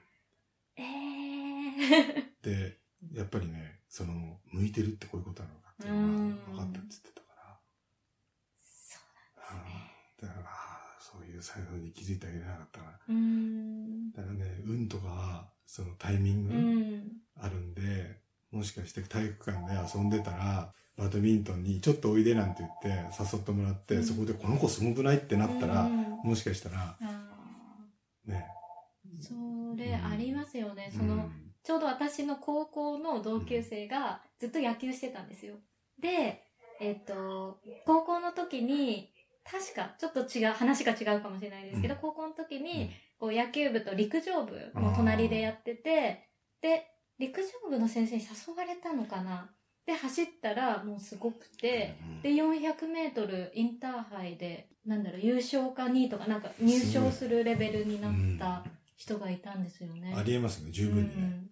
[0.77, 2.79] ええで、
[3.13, 7.61] やっぱりね、その、向いてるってこういうことなのかっていうのが分かったって言ってたから。
[8.63, 8.99] そ
[9.39, 10.49] ああだから、
[11.01, 13.01] そういう才能に気づいてあげれなかったな。
[13.09, 13.13] う。
[13.13, 14.13] うん。
[14.13, 17.13] だからね、運とか、そのタイミンうグん。
[17.35, 22.89] あるんで、もしかして体育館で遊んでたら、バドミントンにちょっとおいでなんて言って
[23.21, 24.05] 誘ってもらって、うん。
[24.05, 26.21] そこでこの子すごくないってなったら、うん。
[26.25, 27.17] もしかしたら、あ
[28.25, 28.47] ね。
[29.21, 29.35] ーそ
[29.77, 30.91] れありますよね。
[30.97, 31.33] その、うん。
[31.63, 35.57] ちょうど私の高校の同級生がずっと野球してたんですよ。
[36.01, 36.45] で、
[36.81, 39.13] えっ、と、高校の時に、
[39.45, 42.01] 確か、ちょっと違う、話が違うかもしれないですけど、うん。
[42.01, 46.29] 高校の時うんに、こう野球部と陸上部の隣でやってて、
[46.61, 46.87] で、
[47.19, 49.51] 陸上部の先生に誘われたのかな？
[49.87, 58.65] で、走ったらもうすごくて、うんで、400メートルインターハイで、なんだろう、優勝か2位とか、なんか入賞するレベルになった
[58.97, 60.13] 人がいたんですよね。
[60.17, 61.15] ありえますね、十分にね。
[61.17, 61.51] うん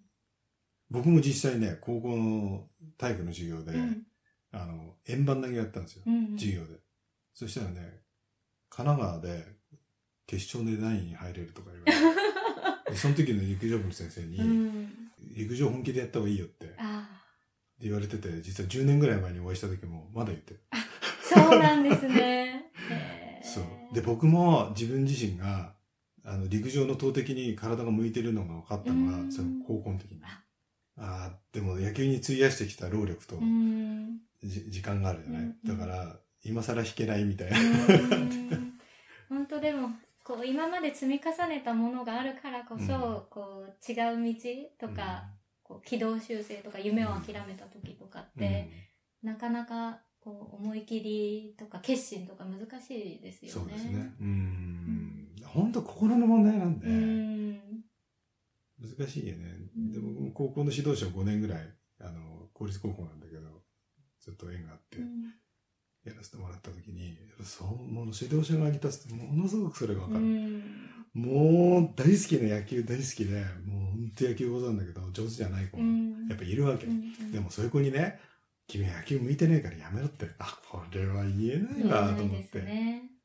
[0.91, 2.67] 僕も実際ね、高校の
[2.99, 4.03] 体育の授業で、うん
[4.51, 6.03] あの、円盤投げやったんですよ。
[6.05, 6.79] うんうん授業で。
[7.33, 8.01] そしたらね、
[8.69, 9.45] 神奈川で
[10.27, 14.89] 決勝で何位に入れるとか言われて でその時の陸上部の先生に、うん
[15.35, 17.07] 陸上本気でやった方がいいよってあ
[17.79, 20.61] 言われてて、実は10年ぐらい前にお会いした時もまだ言ってる。
[20.71, 20.77] あ、
[21.21, 22.71] そうなんですね。
[23.43, 23.93] そう。
[23.93, 25.73] で、僕も自分自身が、
[26.23, 30.21] あの、陸上の投擲に体が向いてるのが分かったのが、うんその高校の時に。
[30.23, 30.41] あ
[30.97, 33.37] ああ、でも野球に費やしてきた労力と
[34.41, 37.59] 時間があるじゃない、うんだから、今更弾けないみたいな。
[37.59, 38.71] うん
[39.27, 39.89] 本当でも
[40.25, 42.89] こう今まで積み重ねたものがあるからこそ、うん
[43.29, 44.33] こう違う
[44.79, 45.25] 道とか、
[45.61, 48.69] こう軌道修正とか夢を諦めた時とかっうん、て、
[49.21, 53.49] なかなかこう思い切りとか決心とか難しいですよね。
[53.51, 54.15] そうですね。
[54.19, 55.27] うん。
[55.45, 57.59] 本当心の問題なんで、うん。
[58.97, 59.55] 難しいよね。
[59.77, 61.69] うんでも、高校の指導者5年ぐらい、
[62.01, 63.61] あの、公立高校なんだけど、
[64.19, 64.97] ずっと縁があって、
[66.05, 70.25] やらせてもらった時に、そう、もう指導者側に立つと、ものすごくそれがわかうる。
[70.25, 70.63] ん。
[71.13, 76.85] もう、大好きな野球大好きで、もう本当野球小僧なんだけど、上手じゃない子が、うんやっぱいるわけ。
[76.87, 78.19] うんでも、そういう子にね、
[78.67, 82.61] 君野球向いてねえからやめろって、あ、これは言えないわ、と思っ言えないですて。
[82.61, 83.15] ね。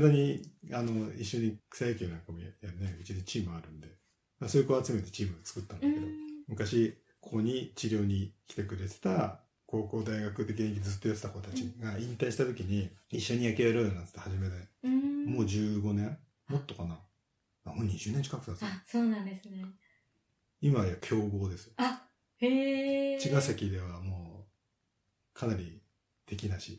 [0.00, 3.88] だに、あの、一緒に草野球なんかもややるね、うちでチームあるんで、
[4.38, 6.12] まあ、そういう子を集めてチームを作ったんだけど、うん
[6.48, 9.40] 昔、ここに治療に来てくれてた、
[9.72, 14.54] 高校、大学で現役ずっとやってた子たちが引退した時に、一緒に野球やろうよなんつって始めて、
[14.84, 16.18] うんもう15年？
[16.48, 16.98] もっとかな？
[17.64, 18.62] あ、もう20年近く経つ。
[18.64, 19.64] あ、そうなんですね。
[20.60, 21.72] 今や強豪ですよ。
[21.78, 22.02] あ、
[22.36, 23.18] へえ。
[23.18, 24.44] 茅ヶ崎ではも
[25.34, 25.80] う、かなり
[26.26, 26.76] 敵なし。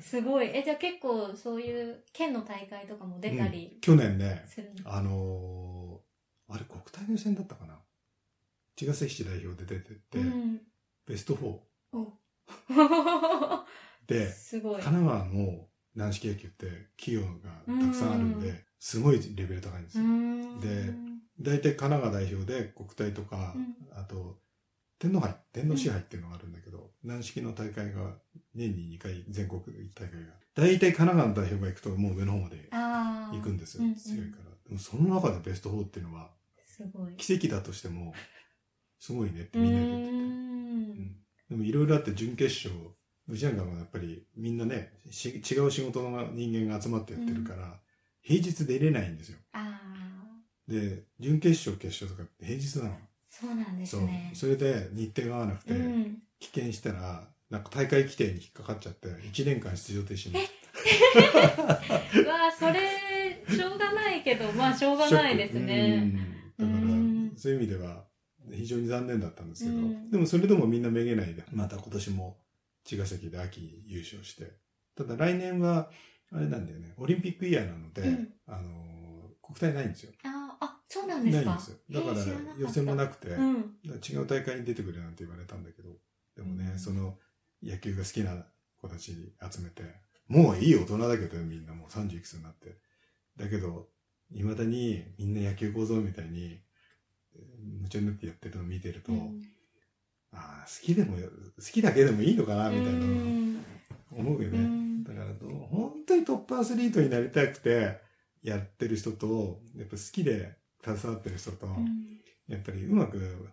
[0.00, 0.50] すごい。
[0.54, 4.44] え、じゃあ結構そういう県の大会とかも出たうんり去年ね、
[4.84, 7.80] あのーあれ国体の予選だったかな？
[8.76, 10.60] 茅ヶ崎市代表で出てって、うん。
[11.08, 11.60] ベスト4お
[14.06, 14.82] で、すごい。
[14.82, 16.66] 神奈川の軟式野球って
[16.98, 20.08] 企業がたくさんあるんうで、すごいレベル高いんですうよ。
[20.08, 20.92] んで
[21.40, 24.38] 大体神奈川代表で国体とか、うんあと、
[24.98, 28.12] 天皇杯、天皇支配っていうのがあるんだけど、軟式の大会が
[28.54, 29.60] 年に2回全国
[29.94, 30.34] 大会が。
[30.54, 33.84] 大体神奈川の代表が行くともう上の方まで行くんですよ。
[33.84, 34.50] うんうん強いから。
[34.68, 36.30] でもその中でベスト4っていうのは、
[36.64, 37.14] すごい。
[37.16, 38.14] 奇跡だとしても、
[39.00, 40.12] すごいねってうみんなで言ってて。
[40.12, 41.16] んうん
[41.48, 42.74] でもいろいろあって準決勝、
[43.28, 47.80] うちなんかもやっぱりみんなね、し違う仕事の人間が集まってやってるから、
[48.22, 49.38] 平日出れないんですよ。
[50.68, 52.96] で、準決勝、決勝とかって平日なの。
[53.28, 54.30] そうなんですね。。
[54.34, 56.18] それで日程が合わなくて、うん。
[56.40, 60.42] 棄権したら、なんか大会規定に引っかかっちゃって、1年間出場停止になっ
[62.24, 66.12] うわあ、それ、しょうがないけど、まあ、しょうがないですね。
[66.58, 68.04] うんだから、うんそういう意味では、
[68.50, 70.10] 非常に残念だったんですけど、うん。
[70.10, 72.38] でもそれでもみんなめげないで、また今年も。
[72.86, 74.58] 茅ヶ崎で秋優勝して、
[74.94, 75.90] ただ来年は、
[76.30, 78.28] あれなんだよね、オリンピックイヤーなので、うん。
[78.46, 80.12] あのー、国体ないんですよ。
[80.24, 81.44] あーあ、そうなんですか？
[81.46, 81.76] ないんですよ。
[81.90, 82.26] だから
[82.58, 85.88] 予選もなくて、違う大会に出てくれなんて言われたんだけど、
[86.36, 86.78] でもね、うん。
[86.78, 87.16] その
[87.62, 88.44] 野球が好きな
[88.76, 89.12] 子たち
[89.50, 89.82] 集めて、
[90.28, 91.72] もういい大人だけどみんな。
[91.72, 92.76] もう30いくつになって。
[93.38, 93.88] だけど、
[94.30, 96.60] 未だにみんな野球小僧みたいに、えー
[97.76, 99.42] 夢中になってやってるのを見てると、うん。
[100.32, 101.20] ああ、好きでも、好
[101.62, 103.06] きだけでもいいのかな、みたいな
[104.12, 104.58] 思うよね。
[104.58, 105.04] うん。
[105.04, 105.26] だから
[105.70, 108.00] 本当にトップアスリートになりたくて
[108.42, 112.20] やってる人と、やっぱ好きで携わってる人と、うん。
[112.48, 113.48] やっぱりうまく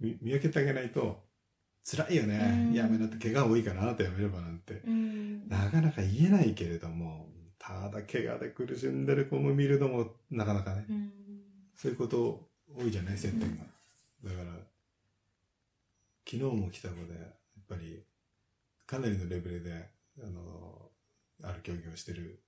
[0.00, 1.22] 見見分けてあげないと、
[1.84, 2.68] 辛いよね。
[2.68, 2.72] うん。
[2.72, 4.82] やめなって、怪我多いからあなたやめればなんて。
[4.86, 5.48] うん。
[5.48, 11.12] なかなか言えないけれども、ただ怪我で苦しんでる子も見るのもなかなかね、うん。
[11.74, 13.64] そういうこと多いじゃない、接点が。
[14.24, 14.52] だから、
[16.28, 17.30] 昨日も来た子で、やっ
[17.68, 18.04] ぱり、
[18.86, 19.90] かなりのレベルで、
[20.22, 20.90] あの、
[21.42, 22.42] ある競技をしてる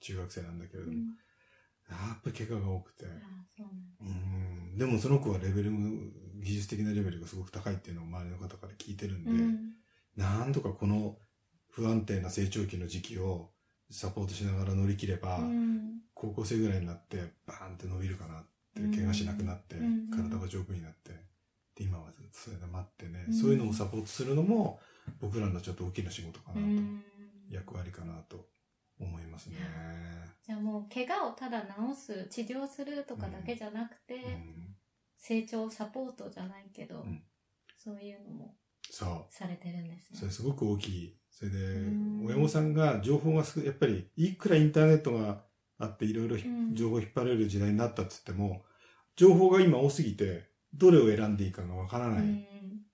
[0.00, 1.06] 中学生なんだけれども、うん。
[1.90, 6.10] やっぱり怪我が多くて、うなんでもその子はレベルも、
[6.40, 9.74] 技術的なレベルがすごく高いっていうのを周りの方から聞いてるんで、うん。
[10.16, 11.16] なんとかこの
[11.70, 13.50] 不安定な成長期の時期を
[13.90, 16.00] サポートしながら乗り切れば、うん。
[16.14, 18.44] 高校生ぐらいになってバーンって伸びるかなっ
[18.94, 21.10] 怪我しなくなって、うん体が丈夫になって、
[21.74, 23.34] で今はそれで待ってね、うん。
[23.34, 24.80] そういうのをサポートするのも
[25.20, 27.02] 僕らのちょっと大きな仕事かなと、うん。
[27.50, 28.46] 役割かなと
[29.00, 29.56] 思いますね。
[30.44, 34.74] じゃあもう怪我をただ治す治療するとかだけじゃなくて、うん。
[35.16, 37.22] 成長サポートじゃないけど、うん。
[37.76, 38.54] そういうのも
[38.90, 40.14] そされてるんですう。
[40.14, 40.18] ね。
[40.20, 41.18] それすごく大きい。
[41.30, 45.44] それでうん、親御さんが情報がすやっぱり、いくらインターネットが
[45.78, 46.36] あっていろいろ
[46.72, 48.64] 情報を引っ張れる時代になったっつっても、
[49.18, 52.44] 情報が今多すぎて、どれを選んでいいかがわからないうん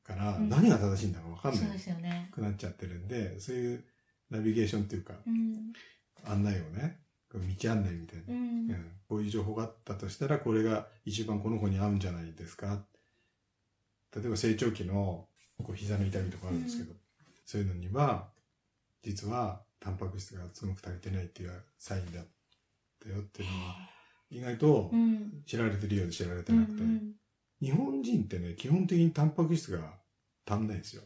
[0.03, 2.31] から、うん何が正しいんだかわかんない。
[2.33, 3.85] くなっちゃってるんで、そういう
[4.31, 5.73] ナビゲーションっていうか、うん。
[6.25, 7.39] 案内をね、道
[7.71, 8.33] 案内みたいなう。
[8.33, 8.73] んう。
[8.73, 12.87] んこういう情報があったとしたら、これが一番この子に合うんじゃないですか。
[14.17, 15.29] 例えば成長期の
[15.63, 16.95] こう膝の痛みとかあるんですけど、
[17.45, 18.31] そういうのには、
[19.03, 22.25] 実はタンパク質がすごく足りてないっていうサインだっ
[23.03, 23.77] たよっていうのは、
[24.37, 25.43] 意外とうん。
[25.47, 27.13] 知られてるようで知られてうんうなくて、ん。
[27.63, 29.79] 日本人ってね、基本的にタンパク質が
[30.47, 31.03] 足んないんですよ。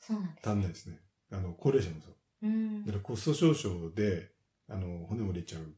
[0.00, 0.98] そうなんです足んないですね。
[1.32, 2.14] あの、高齢者もそう。
[2.42, 4.30] うんだからコスト少々で、
[4.68, 5.74] あの、骨折れちゃう、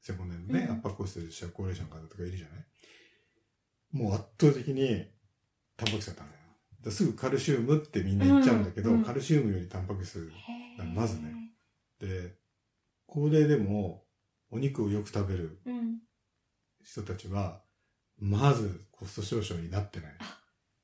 [0.00, 2.64] 背骨のね、うん圧迫骨折しちゃう高齢者の方とかいるじゃない？
[3.92, 5.04] もう圧倒的に、
[5.76, 6.90] タンパク質が足んない。
[6.90, 10.32] すぐカルシウムってみんな言っちゃうんだけど、うんうんカルシウムよりタンパク質
[10.94, 11.34] まずね。
[12.00, 12.34] で、
[13.06, 14.04] 高齢でも
[14.50, 15.98] お肉をよく食べるうん。
[16.82, 17.62] 人たちは、
[18.18, 20.12] まずコスト少々になってない。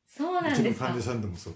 [0.07, 0.87] そううちのなんですか。
[0.87, 1.55] 患者さんでもそう。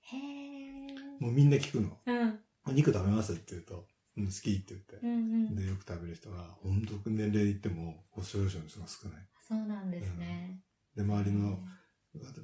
[0.00, 0.94] へえ。
[1.20, 1.98] もうみんな聞くの。
[2.06, 2.40] うん。
[2.66, 5.06] お肉食べますって言うと、うん、好きって言ってう。
[5.06, 5.16] んう
[5.50, 5.56] ん。
[5.56, 9.28] で、よく食べる人は、本当年齢いっても、コスト少々の人が少ない。
[9.46, 10.60] そうなんですね。
[10.96, 11.58] で、周りの、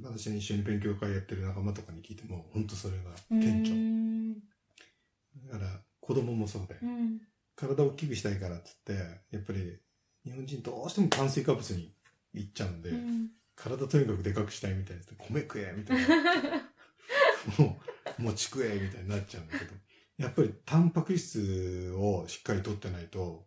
[0.02, 3.74] 私に一緒に勉強会やってる仲間とかに聞いても、本当それがうん顕著。
[3.74, 4.34] うん。
[5.48, 7.20] だから、子供もそうで、うん。
[7.60, 9.78] 体を大きくしたいからって言って、やっぱり、
[10.24, 11.92] 日本人どうしても炭水化物に
[12.32, 16.16] 行っちゃうんで、うん体とにかくでかくしたいみたいな人米食えみたいな。
[17.62, 17.78] も
[18.18, 19.74] う、餅食えみたいになっちゃうんだけど。
[20.16, 23.46] やっぱり、タンパク質をしっかりとってないと、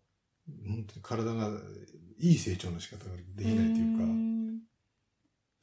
[0.68, 1.60] 本当に体が
[2.20, 4.64] いい成長の仕方ができないというか、んだ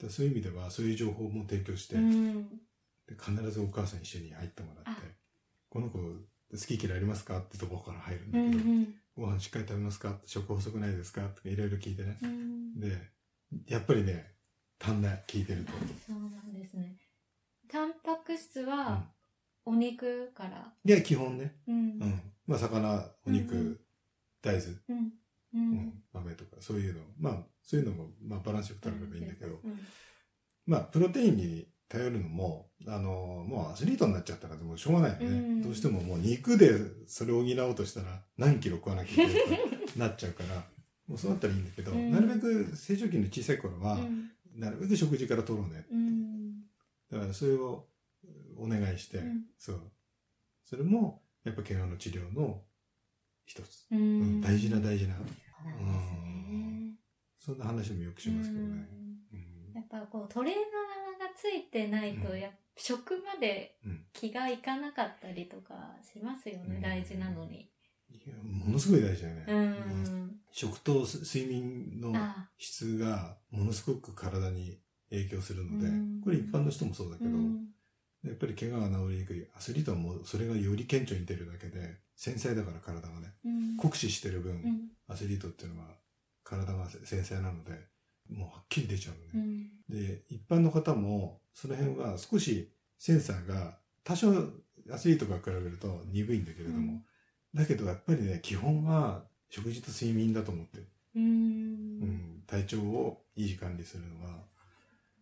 [0.00, 2.60] からそういう意味では、そういう情報も提供して、うん
[3.06, 5.04] で必ずお母さん一緒に入ってもらってあ、
[5.68, 5.98] この子、
[6.52, 7.38] 好き嫌いありますか？
[7.38, 10.18] ってところから入るんうだけど、んご飯しっかり食べますか？
[10.26, 11.22] 食細くないですか？
[11.28, 12.18] とかいろいろ聞いてね。
[12.22, 12.80] うん。
[12.80, 12.96] で、
[13.66, 14.34] やっぱりね、
[14.80, 15.72] 足んない、聞いてると。
[16.06, 16.96] そうなんですね。
[17.68, 18.68] タンパク質うん。
[18.68, 19.04] は
[19.64, 20.72] お肉から？
[20.84, 21.76] で、基本ね、うん。
[21.76, 22.20] うん。
[22.46, 23.80] まあ、魚、お肉、うんうん。
[24.42, 24.96] 大豆、うん。
[24.96, 25.02] う
[25.52, 25.60] うん。
[25.74, 27.00] ん、豆とか、そういうの。
[27.18, 29.78] まあ、そういうのも、まあ、バランスよく食べればいいんだけど、うん。
[30.66, 35.26] まあ、プロテインに頼るのも、あの、もうアスリートになっちゃったら、もうしょうがないよね。
[35.26, 36.70] うんどうしてももう肉で
[37.06, 40.64] それを補おうとしたら、何キロ食わなきゃいけないとかなっちゃうから、
[41.08, 45.84] もうそうなったらいいんだけど、うんなるべく成長期の小さい頃は、うんなるべく食事から取ろうね。
[45.90, 46.60] うん
[47.10, 47.88] だからそれを
[48.56, 49.80] お願いして、うんそう。
[50.64, 52.62] それも、やっぱ怪我の治療の
[53.46, 53.86] 一つ。
[54.40, 56.98] 大事な大事な、そうなん。
[57.36, 59.09] そんな話もよくしますけどね。
[59.90, 62.40] ぱこうトレーナーがついてないとうん。
[62.40, 64.04] やっぱ食までうん。
[64.12, 66.80] 気がいかなかったりとかしますよね、うん。
[66.80, 67.68] 大事なのに。
[68.12, 69.44] いやものすごい大事だよね。
[69.48, 69.60] ううん。
[70.26, 70.36] ん。
[70.52, 72.48] 食と睡眠のあ。
[72.58, 74.78] 質がものすごく体に
[75.10, 76.20] 影響するので、うん。
[76.22, 77.68] これ一般の人もそうだけど、うん。
[78.24, 83.76] やっぱり怪我が治りにくいアスリートはもうそれがより顕著に出るだけで、繊細だから体がね、うん。
[83.76, 84.88] 酷使してる分、うん。
[85.08, 85.88] アスリートっていうのは
[86.42, 87.89] 体が繊細なので、
[88.30, 89.48] もうはっきり出ちゃうのね。
[89.88, 90.06] うん。
[90.06, 94.30] で、一般の方も、その辺は少しセンサーが多少
[94.90, 97.04] アスリートから比べると鈍いんだけれども、うん。
[97.54, 100.78] だけどやっぱりね、基本は食事と睡眠だと思って。
[100.78, 100.88] る。
[101.16, 102.00] ううん。
[102.02, 104.44] ん、体調を維持管理するのは、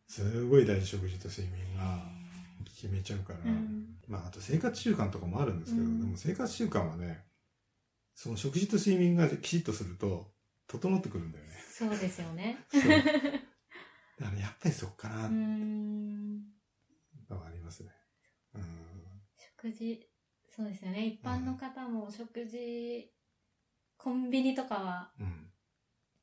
[0.06, 2.02] すごい大事食事と睡眠が
[2.64, 3.96] 決めちゃうから、うん。
[4.06, 6.00] まああと生活習慣とかもあるんですけど、うん。
[6.00, 7.24] でも生活習慣はね、
[8.14, 10.32] その食事と睡眠がきちっとすると、
[10.68, 11.50] 整ってくるんだよね。
[11.72, 12.58] そうですよね。
[14.18, 16.38] だからやっぱりそっかな、うん
[17.30, 17.90] のはありますね。
[18.54, 18.62] うん
[19.58, 20.08] 食事、
[20.48, 21.06] そうですよね。
[21.06, 23.10] 一般の方も食事、
[23.96, 25.50] コンビニとかはうん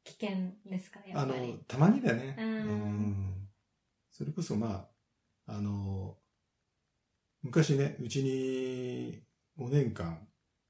[0.04, 0.30] 危険
[0.66, 2.36] ですかやあのっぱり。、たまにだね。
[2.38, 3.50] うんうん
[4.12, 4.88] それこそま
[5.48, 6.18] あ、あの、
[7.42, 9.22] 昔ね、うちに
[9.58, 10.26] 5年間、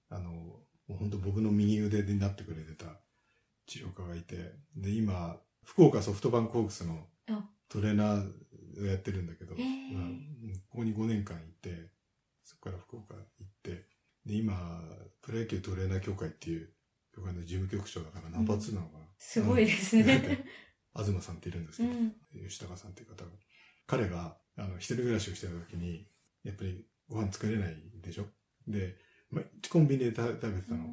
[0.09, 2.94] あの、もう本当僕の右腕になってくれてた
[3.67, 11.89] 治療家がいて、で、今、福岡ソフトバンクホークスのあトレーナーをやってるんだけど、へーまあここに5年間いて、
[12.43, 13.85] そこから福岡行って、
[14.25, 14.81] で、今、
[15.21, 16.69] プロ野球トレーナー協会っていう
[17.15, 19.05] 協会の事務局長だからナンバー2なのかな。
[19.17, 20.45] すごいですうんね。
[20.95, 22.13] 東さんっているんですけど、うん。
[22.49, 23.31] 吉高さんっていう方が。
[23.87, 26.07] 彼が、あの、一人暮らしをしてた時に、
[26.43, 28.25] やっぱりご飯作れないでしょ？
[28.67, 28.95] で、
[29.31, 30.87] 毎日コンビニで食べ食べてたの。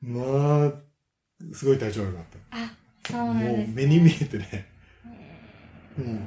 [0.00, 0.72] まあ、
[1.52, 2.56] すごい体調悪くなった。
[2.64, 2.74] あ、
[3.06, 3.72] そうなんもうです、ね。
[3.74, 4.48] 目に見えてね、
[5.98, 6.18] へもう、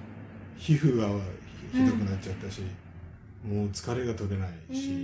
[0.57, 1.19] 皮膚は
[1.71, 2.61] ひどくなっちゃったし、
[3.43, 4.97] もう疲れが取れないし、う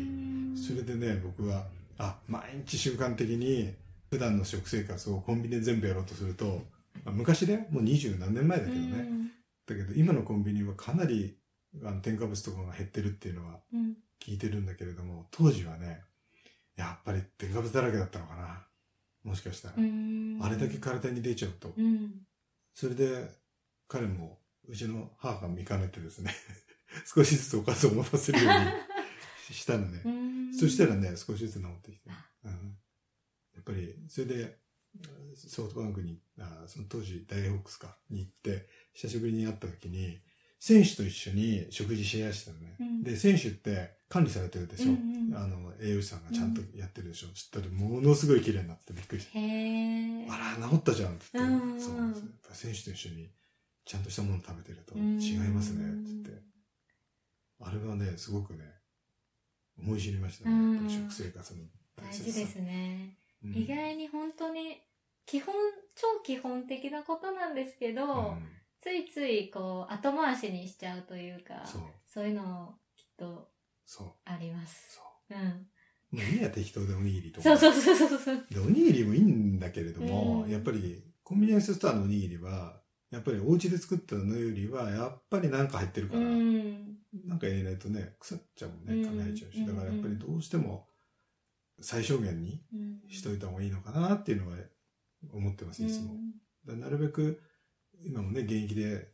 [0.54, 0.56] ん。
[0.58, 1.66] それでね、僕は、
[1.98, 3.74] あ、毎日習慣的に
[4.10, 6.64] 普段の食生活をコンビニで全部やろうとすると、
[7.04, 9.08] まあ昔ね、もう二十何年前だけどね、
[9.66, 11.38] だけど今のコンビニはかなり
[11.84, 13.98] あの添加物とかが減ってるっていうのはうんうん。
[14.24, 16.02] 聞いてるんだけれども、当時はね、
[16.78, 18.66] やっぱり添加物だらけだったのかな。
[19.24, 19.76] もしかしたら。
[19.78, 21.74] うんあれだけ体に出ちゃうと。
[21.78, 22.12] うん
[22.74, 23.30] それで
[23.88, 26.34] 彼もうちの母が見かねてですね、
[27.14, 28.72] 少しずつおかずを持たせるように
[29.54, 30.02] したのね。
[30.06, 32.10] うんそしたらね、少しずつ治ってきて。
[32.46, 32.78] うん、
[33.56, 34.60] やっぱり、それで、
[35.36, 40.22] ソフトバンクに、あその当時、ダイホックスか、に行って、久しぶりに会った時に、
[40.66, 42.76] 選手と一緒に食事シェアしてたのね。
[42.80, 44.92] うんで、選手って管理されてるでしょ。
[44.92, 47.28] うんうんあの、栄養士さんがちゃんとやってるでしょ。
[47.34, 50.34] 知ったら、ものすごい綺麗になっててびっくりした。
[50.34, 51.54] あら、治ったじゃんって言って。
[51.54, 52.20] うんうんそうなんで
[52.54, 53.30] す選手と一緒に、
[53.84, 56.44] ちゃんとしたもの食べてると違いますね、って言って。
[57.60, 58.64] あれはね、すごくね、
[59.78, 60.90] 思い知りましたね。
[60.90, 61.64] 食生活の
[61.98, 62.30] 大切さ。
[62.30, 64.78] 大事ですね、うん意外に本当に
[65.26, 65.54] 基本
[65.96, 73.48] 超基本的なことなんですけど、うんついついこう後回しにしちゃうというかそう、そういうのきっと
[73.86, 74.96] そう、あります。
[74.96, 75.38] そう。
[75.38, 75.38] ん。
[76.12, 76.16] う。
[76.18, 77.58] もういいや、適当でおにぎりとか。
[77.58, 78.46] そうそうそうそうそう。
[78.50, 80.52] で、おにぎりもいいんだけれども、うん。
[80.52, 86.98] やっぱりコンビニエンスストアのおにぎりは、やっぱりお家で作ったのよりは、やっぱりなんか入ってるかうら、ん。
[87.26, 89.18] なんか入れないとね、腐っちゃうもんね、うん。
[89.18, 89.60] 考えちゃうし。
[89.60, 89.66] うん。
[89.68, 90.88] だからやっぱりどうしても、
[91.80, 93.00] 最小限にうん。
[93.10, 94.58] しといた方がいいのかなっていうのは
[95.32, 96.16] 思ってます、いつも。
[96.66, 97.42] だなるべく、
[98.06, 99.10] 今もね、現役で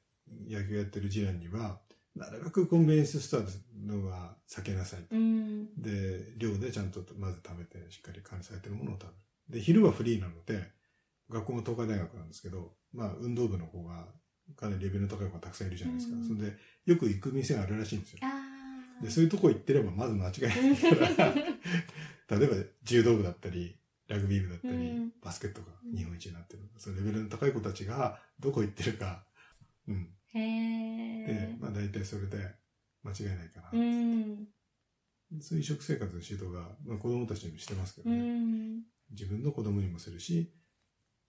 [0.47, 1.79] 野球やってる次男には、
[2.15, 3.41] なるべくコンビニエンスストア
[3.85, 5.15] のは避けなさいと。
[5.15, 9.13] うんで、寮でちゃんとまず食べて、しっかり管理されてるものを食べる。
[9.49, 10.71] で、昼はフリーなので、
[11.29, 14.07] 学校も東海大学なんですけど、まあ、運動部の子が、
[14.55, 16.17] かなりレベルの高い子がたくさんいるじゃないですか。
[16.17, 18.19] うんそれで、よく行く店があるらしいんですよ。
[19.01, 21.33] で、そういうとこ行ってれば、まず間違いないから、
[22.37, 23.78] 例えば柔道部だったり、
[24.09, 26.63] ラグビー部だったり、うんバスケットが日本一になってる。
[26.77, 29.23] そのレベルの高い子たちがどこ行ってるか、
[29.87, 30.09] うん。
[30.33, 32.37] へでえ、まあ大体それで
[33.03, 33.69] 間違いないかな。
[33.73, 34.47] うん
[35.41, 38.19] そういう食生活の指導が、まあ、子供たちにもしてますけどうね。
[38.19, 38.81] ん
[39.11, 40.51] 自分の子供にもするし、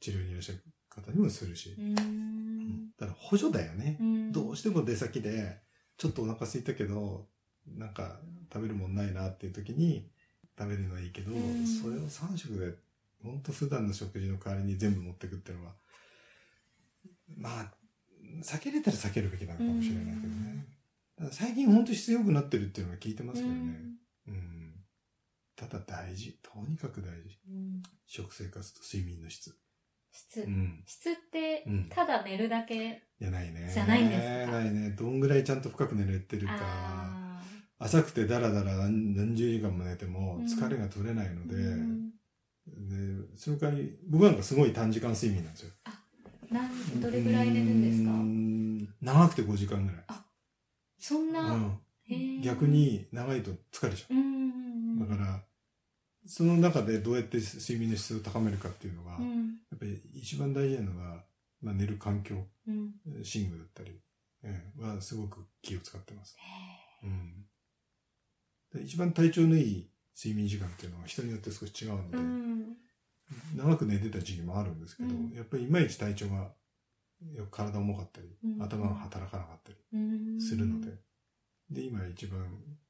[0.01, 1.75] 治療にいらっしゃる方にもするし。
[1.79, 3.99] ううんんだから補助だよね。
[4.01, 5.59] うんどうしても出先で、
[5.99, 7.29] ちょっとお腹空いたけど、
[7.67, 8.21] なんか
[8.51, 10.11] 食べるもんないなっていう時に
[10.61, 12.75] 食べるのはいいけど、うんそれを3食で、
[13.23, 15.73] 本当普段の食事の代わりに全部持ってくっていうのは、
[17.37, 17.73] まあ、
[18.43, 20.67] 避けれたら避けるべきなのかもしれないけどね。
[21.17, 23.79] ただ最近本当必要くなってるっていうのは聞いてますけどね。
[24.29, 24.75] うん。
[25.57, 26.39] ただ大事。
[26.43, 27.39] とにかく大事。
[27.49, 29.55] うん食生活と睡眠の質。
[30.13, 30.83] 質うん。
[30.87, 33.71] 質ってうんただ寝るだけいや、ないね。
[33.73, 34.53] じゃないんですか？
[34.59, 34.91] ないね。
[34.91, 37.20] どんぐらいちゃんと深く寝れてるか。
[37.81, 40.45] あ浅くてダラダラ何何十時間も寝てもうん。
[40.45, 42.11] 疲れが取れないのーで、うん。
[43.27, 45.71] でその代わり、僕なんかすごい短時間睡眠なんですよ。
[46.51, 49.13] なんどれぐらい寝るんですか？
[49.13, 50.05] 長くて5時間ぐらい。
[50.99, 51.57] そんな、う
[52.15, 52.43] ん。
[52.43, 55.09] 逆に長いと疲れちゃう。
[55.09, 55.41] だから、
[56.27, 59.51] その中でどうやって睡眠の質を高めるかっていうのが、やうん。
[59.75, 61.25] っぱり一番大事なのが、
[61.63, 62.35] まあ、寝る環境、
[62.67, 62.93] うん。
[63.07, 63.99] 寝具だったり、
[64.43, 66.37] ええはすごく気を使ってます。
[67.05, 67.47] うん、
[68.75, 72.77] で一番体調のいい睡眠時間っていうのは人によって少し違うので、うん。
[73.57, 75.33] 長く寝てた時期もあるんですけど、うん。
[75.33, 76.49] やっぱりいまいち体調が
[77.51, 78.63] 体重かったり、うん。
[78.63, 80.41] 頭が働かなかったりうん。
[80.41, 80.91] するので、
[81.71, 82.41] で今一番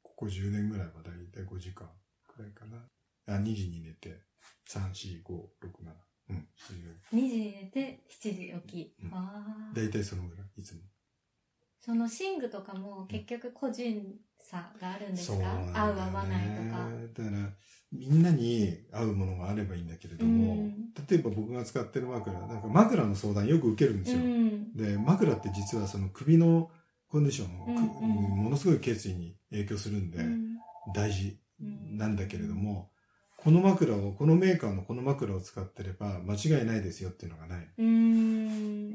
[0.02, 1.88] ここ10年ぐらいはだいたい5時間
[2.26, 2.78] くらいかな。
[3.26, 4.18] あ2時に寝て
[4.68, 5.50] 3456
[5.84, 5.92] 7
[6.30, 9.14] うんそういう2時に寝て7時起き、うん。
[9.14, 10.80] ああだいたいそのぐらいいつも
[11.80, 15.44] その寝具とかも結局個人差があるんですか、ね。
[15.74, 16.88] 合う合わないとか。
[17.14, 17.50] だから
[17.92, 20.92] みんなに合うものがあればいいんだけれども、うん。
[21.08, 24.72] 例えば僕が使ってる枕なんか枕の相談よく受けるんですうよ、ん。
[24.74, 26.70] で枕って実はその首の
[27.08, 28.44] コンディションを、くうんうん。
[28.44, 30.58] ものすごい頸椎に影響するんで、うん。
[30.94, 32.90] 大事なんだけれども、
[33.36, 37.68] この枕をこのメーカーのこの枕を使ってれば間違いないですよっていうのがない。
[37.78, 38.92] うん。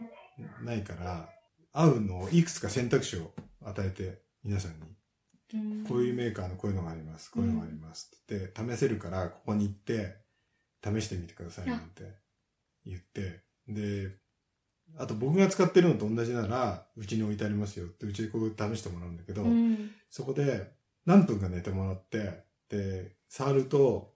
[0.63, 1.29] ないから
[1.75, 4.95] 合うのをいくつか選択肢を与えて皆さんに
[5.53, 7.29] うんこういうメーカーのこういうのがあります。
[7.29, 8.11] こういうのがあります。
[8.15, 10.15] って言って、試せるから、ここに行って、
[10.83, 12.03] 試してみてくださいなんて
[12.85, 14.09] 言って、で、
[14.97, 20.71] あと僕が使ってるのと同じなら、うちに置いてありますよって、うちでこう試してもらうんだけど、うんそこで
[21.05, 24.13] 何分か寝てもらって、で、触ると、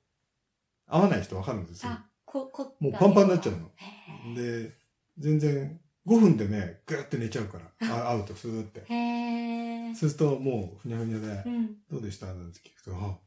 [0.87, 1.91] 合わない人わかるんですよ。
[1.91, 3.71] あここもうパンパンになっちゃうの。
[3.75, 4.75] へで、
[5.17, 5.79] 全然、
[6.09, 7.71] 5分でね、ぐーって寝ちゃうから、
[8.05, 8.83] あ合うとスーって。
[8.89, 11.75] えへえーそうするともうふにゃふにゃで、うん。
[11.89, 12.27] どうでした？
[12.27, 13.17] なんて聞くと、あ、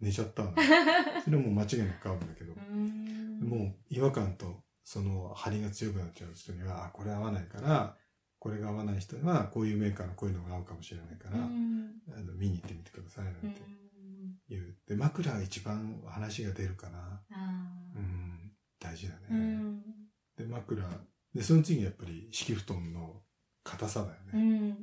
[0.00, 0.50] 寝ちゃったな。
[1.24, 7.96] それはもう間違いなく合うんだけどう、んもう違和感とその張りが強くなっちゃう人には、あ、これ合わないから、
[8.38, 13.54] これが合わない人には、こういうメーカーのこういうのが合うかもしれないから、うんあの見に行ってみてくださいなんてうん
[14.48, 14.76] 言う。
[14.86, 17.22] で、枕が一番話が出るかな。
[17.30, 19.62] あうん、大事だね。
[20.36, 20.82] で、枕。
[21.34, 23.22] で、その次にやっぱり敷布団の
[23.64, 24.42] 硬さだようね。
[24.70, 24.74] ん。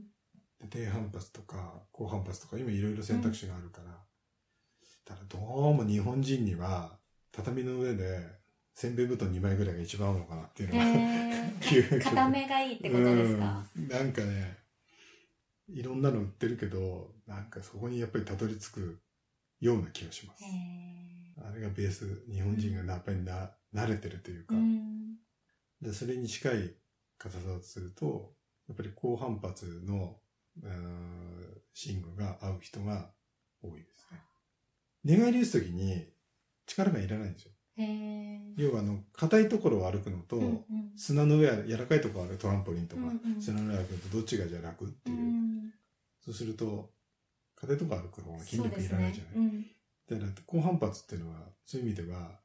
[0.59, 3.91] で低反発とか高反発とか今いろいろ選択肢があるから、
[5.05, 6.97] ただどうも日本人には
[7.31, 8.19] 畳の上で
[8.73, 11.53] せんべい布団2枚ぐらいが一番合うのかなっていうのが、え。
[11.61, 13.65] ー、固めがいいってことですか？
[13.77, 13.87] うん。
[13.87, 14.57] なんかね
[15.69, 18.99] いろんなの売ってるけどなんかそこにやっぱりたどり着く
[19.59, 20.43] ような気がします。
[20.43, 25.17] へーあれがベース日本人がなやっぱりな慣れてるというか、うん
[25.81, 26.73] でそれに近い
[27.17, 28.33] 硬さだとすると
[28.67, 30.17] やっぱり高反発の
[30.61, 33.11] うん寝具が合う人が
[33.61, 34.19] 多いですね。
[35.03, 36.05] 寝返り打つ時に
[36.65, 37.51] 力がいらないんですよ。
[38.57, 40.63] 要はあの硬いところを歩くのと、うんうん。
[40.97, 43.41] 砂の上柔らかいところを歩くトランポリンとか、うんうん。
[43.41, 45.73] 砂の上歩くのとどっちがじゃあ楽ってういう、ん。
[46.19, 46.91] そうすると
[47.55, 49.65] 硬いところ歩く方が筋力いらないねじゃない、うん。
[50.09, 52.39] だから高反発っていうのはそういう意味では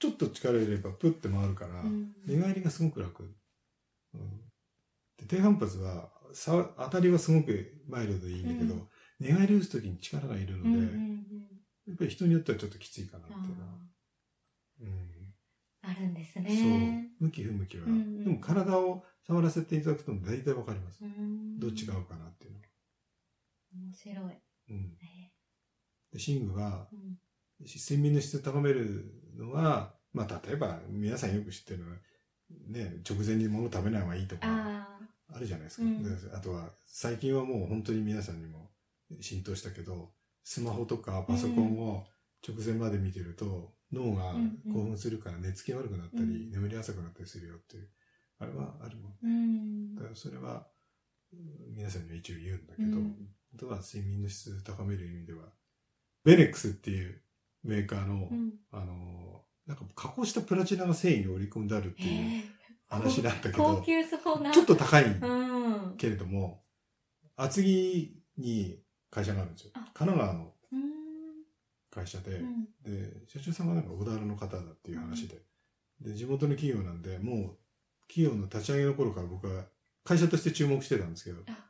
[0.00, 2.12] ちょっと力入れればプッて回るから、うん。
[2.26, 3.26] 寝返りがすごく楽、う
[4.16, 4.20] ん、
[5.18, 8.88] で低反発はさ当たりはすごくマイルドでいいんだけど、うん。
[9.20, 10.70] 寝返り打つ時に力がいるので、
[11.86, 13.68] やっぱり人によってはちょっときついかなってあいうのは、
[14.80, 14.86] うん。
[14.86, 14.90] ー
[15.82, 16.42] あるんですそう。
[16.44, 18.24] ね向き不向きは、うんうん。
[18.24, 21.60] でも体を触らせていただくと大体わかります、うん。
[21.60, 22.64] どっちが合うかなっていうのは、
[23.74, 24.38] 面白い。
[24.70, 25.32] うん、へ
[26.12, 27.18] で寝具がーうん
[27.64, 29.04] 睡眠の質を高める
[29.36, 31.96] のは、まあ、例えば皆さんよく知ってるのは、
[32.68, 34.88] ね、直前に物食べない方がいいとかあ
[35.32, 36.02] あるじゃないですか、うん。
[36.02, 38.70] であとは最近はもう本当に皆さんにも
[39.20, 40.10] 浸透したけど
[40.42, 42.04] スマホとかパソコンを
[42.46, 44.32] 直前まで見てると、脳が
[44.72, 46.50] 興奮するから寝つき悪くなったり、うん。
[46.50, 47.88] 眠り浅くなったりするよっていう
[48.38, 49.12] あれはあるもん。
[49.12, 49.94] ーうん。
[49.94, 50.66] だからそれは
[51.32, 53.28] うん皆さんには一応言うんだけど、うん。
[53.54, 55.44] あとは睡眠の質を高める意味では
[56.24, 57.20] ベネックスっていう
[57.62, 58.52] メーカーの、うん。
[58.72, 62.42] あのなんか加工したプラチナの繊維を織り込んであるっていう
[62.88, 64.50] 話なんだけど高級そうな。
[64.50, 65.08] ちょっと高いう
[65.92, 65.96] ん。
[65.96, 66.62] けれども、
[67.36, 69.70] 厚木に会社があるんですよ。
[69.74, 69.90] あ。
[69.94, 70.80] 神奈川のうん。
[71.90, 72.64] 会社で、うん。
[72.82, 75.36] で、社長さんがなんか小田原の方だっていう話で、
[76.00, 77.58] で、地元の企業なんで、もう
[78.08, 79.64] 企業の立ち上げの頃から僕は
[80.04, 81.69] 会社として注目してたんですけどあ、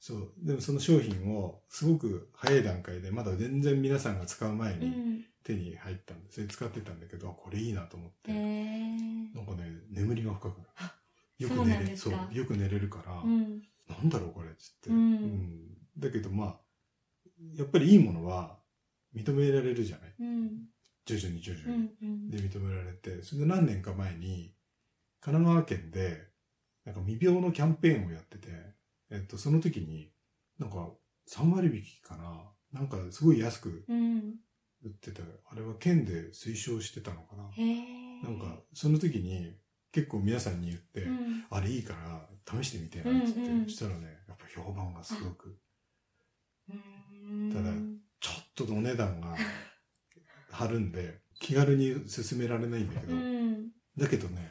[0.00, 5.24] そう、でもその商品をすごく早い段階で、まだ全然皆さんが使う前にうん。
[5.42, 10.64] 手に入ったんで、それ使ってたんだけど、あこれいいなと思って、なんかね、眠りが深くな。
[11.38, 13.62] よく寝れ、そう、よく寝れるから、うん。
[13.88, 15.78] なんだろうこれっつって、うん。
[15.98, 16.56] だけどまあ
[17.56, 18.58] やっぱりいいものは
[19.14, 20.14] 認められるじゃない？
[20.20, 20.68] うん。
[21.06, 22.30] 徐々に徐々うに、んうん。
[22.30, 24.52] で認められてそれで何年か前に
[25.20, 26.28] 神奈川県で
[26.84, 28.48] なんか未病のキャンペーンをやってて、
[29.10, 30.10] えっと、その時に
[30.58, 30.90] なんか
[31.28, 32.42] 3割引きかな。
[32.72, 34.36] なんかすごい安くうん。
[34.82, 35.22] 売ってた。
[35.50, 37.42] あれは県で推奨してたのかな。
[38.22, 39.54] なんかその時に
[39.92, 41.44] 結構皆さんに言って、うん。
[41.50, 42.28] あれいいから
[42.62, 43.68] 試してみてなんつって、うんうん。
[43.68, 45.58] したらねやっぱ評判がすごく。
[46.70, 47.52] うん。
[47.52, 47.70] ただ
[48.20, 49.36] ちょっとお値段が
[50.52, 53.70] 張るんで気軽に勧められないんだけど、うん。
[53.96, 54.50] だけどね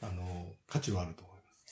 [0.00, 1.29] あの価値はあると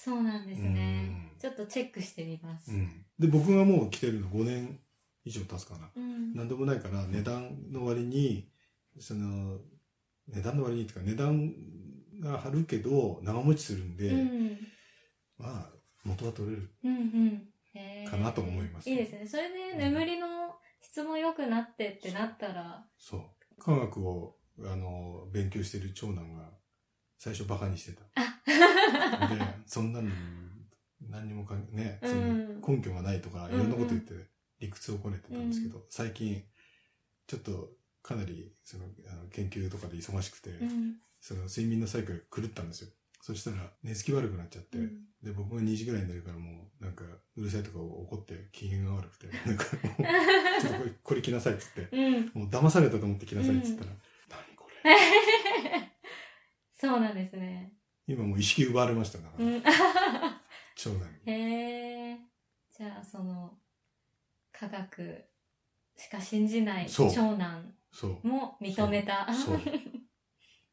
[0.09, 1.31] そうなんですね。
[1.35, 1.39] うん。
[1.39, 2.71] ちょっとチェックしてみます。
[2.71, 4.79] うん、で僕がもう来てるの5年
[5.25, 5.91] 以上経つかな。
[5.95, 6.35] うん。
[6.35, 8.49] 何でもないから値段の割に
[8.99, 9.59] その
[10.29, 11.53] 値段の割にっていうか値段
[12.21, 14.59] が張るけど長持ちするんで、うん。
[15.39, 15.67] まあ
[16.05, 16.71] 元は取れる
[18.11, 18.89] かなと思います。
[18.89, 19.27] いいですね。
[19.27, 20.27] それで眠りの
[20.81, 22.85] 質も良くなってってなったら。
[22.99, 23.21] そう。
[23.61, 26.58] 科学をあの勉強してる長男が
[27.19, 28.03] 最初バカにしてた。
[28.14, 29.29] あ。
[29.29, 30.09] で、そんなの、
[31.11, 32.11] 何にもかん、ね、うん。
[32.11, 34.14] その根拠がないとか、いろんなこと言って、
[34.61, 36.43] 理屈をこねてたんですけど、う最近、
[37.27, 37.71] ちょっと、
[38.03, 40.97] かなり、その、あの研究とかで忙しくて、うん。
[41.21, 42.91] その、睡眠のサイクル狂ったんですよ。
[43.21, 45.09] そしたら、寝つき悪くなっちゃって、うん。
[45.23, 47.05] で、僕が2時ぐらいに寝るからもう、なんか、
[47.37, 50.03] うるさいとか怒って、機嫌が悪くて、なんかもう、
[50.62, 52.43] ちょっとこれ、これ着なさいっつって、うん。
[52.43, 53.91] もう騙されたと思って着なさいっつったら、
[54.31, 54.95] 何これ。
[56.79, 57.72] そうなんですね
[58.07, 59.62] 今もう意識奪われましたから、うん
[60.76, 61.33] 長男に。
[61.33, 62.16] へえ
[62.70, 63.59] じゃあその
[64.53, 65.24] 科学
[65.97, 68.26] しか信じないそう長男そう。
[68.26, 69.61] も認めたそう。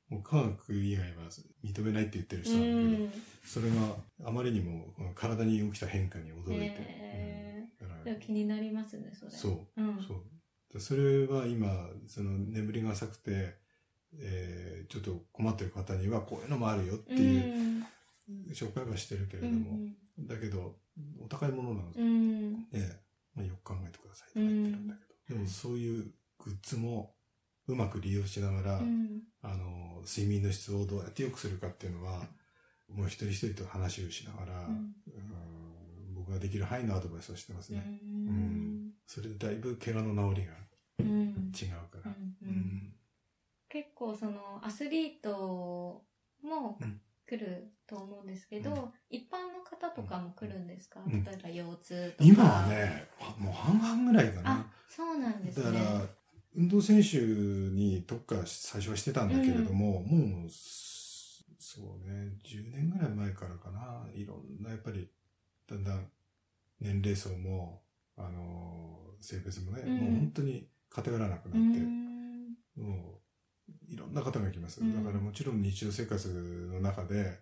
[0.10, 1.24] もう科学以外は
[1.64, 3.10] 認めないって言ってるう人なんだけど、ん
[3.44, 7.68] それがあまりにも体に起きた変化に驚いて、へ
[8.06, 9.32] うん気になりますね、それ。
[9.32, 9.82] そう。
[9.82, 10.02] うん。
[10.02, 10.24] そう。
[10.72, 13.56] でそれは今、その眠りが浅くて、
[14.20, 17.84] えーちょっと困ってる方にはこういうのもあるよっていう
[18.30, 18.54] うん。
[18.54, 19.96] 紹介はしてるけれうども、ん
[20.28, 20.76] だけど、
[21.20, 22.54] お高いものなので、うん。
[22.54, 23.00] ね
[23.36, 27.16] まあ、よく考えてくださいとか言ってるんだけど、でもそういうグッズも
[27.68, 29.22] うまく利用しながら、うん。
[29.42, 32.28] あの、睡眠の質をどうやって良くするかっていうのは、
[32.88, 34.70] もう一人一人と話をしながら、
[36.14, 38.00] 僕ができる範囲のアドバイスをしてますね。
[38.04, 38.92] うん。
[39.08, 40.54] それでだいぶ怪我の治りが
[41.00, 41.52] うん。
[41.56, 42.16] 違うから。
[42.42, 42.48] うん。
[42.48, 42.95] うん
[43.76, 46.02] 結構そのアスリート
[46.42, 47.02] もうん。
[47.28, 48.78] 来ると思うんですけど、うん。
[49.10, 51.24] 一般の方とかも来るんですか、うん。
[51.26, 52.30] 例えば腰痛とか。
[52.30, 53.08] 今はね、
[53.38, 54.72] もう半々ぐらいかあな。
[54.88, 55.66] そうなんですね。
[55.66, 56.08] だから、
[56.56, 65.10] 運動選手に特化最初はしてたんだけれども、もう、すそうね、10年ぐらい前からかな、いろんなやっぱり、
[65.68, 66.08] だんだん
[66.80, 67.82] 年齢層も、
[68.16, 69.98] あの、性別もね、うん。
[69.98, 72.54] もう本当に偏らなくなうって、ん。
[72.78, 73.25] もう、
[73.88, 74.82] いろんな方が来ます。
[74.82, 74.96] うん。
[74.96, 76.28] だからもちろん日常生活
[76.74, 77.40] の中で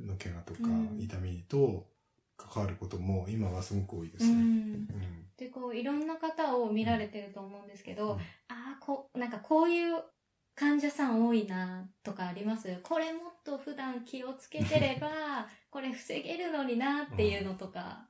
[0.00, 1.00] の怪我とかうん。
[1.00, 1.86] 痛みと
[2.36, 4.32] 関わることも今はすごく多いですね。
[4.32, 4.40] うん。
[4.40, 4.88] うん。
[5.36, 8.18] でこういろんな方を見られてると思うんですけど、うん。
[8.18, 10.02] ああこうなんかこういう
[10.54, 12.68] 患者さん多いなとかあります？
[12.82, 18.06] これもっと普段気をつけてれば これ防げるのになっていうのとか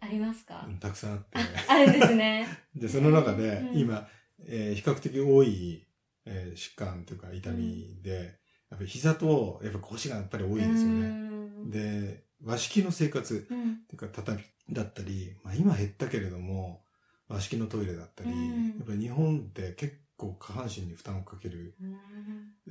[0.00, 1.38] ありますか、うんたくさんあって。
[1.38, 2.46] ああるんですね。
[2.76, 3.78] で、その中でうん。
[3.78, 4.06] 今、
[4.46, 5.86] えー比較的多い、
[6.30, 8.38] えー疾患というか痛みで、
[8.70, 11.08] やっぱり膝とやっぱ腰がやっぱり多いですようね。
[11.08, 11.70] ん。
[11.70, 13.72] で、和式の生活うん。
[13.72, 16.84] っていうか畳だったり、まあ今減ったけれども、
[17.28, 18.66] 和式のトイレだったり、うん。
[18.68, 21.96] やっぱり日本って結構下半身に負担をかける、うん。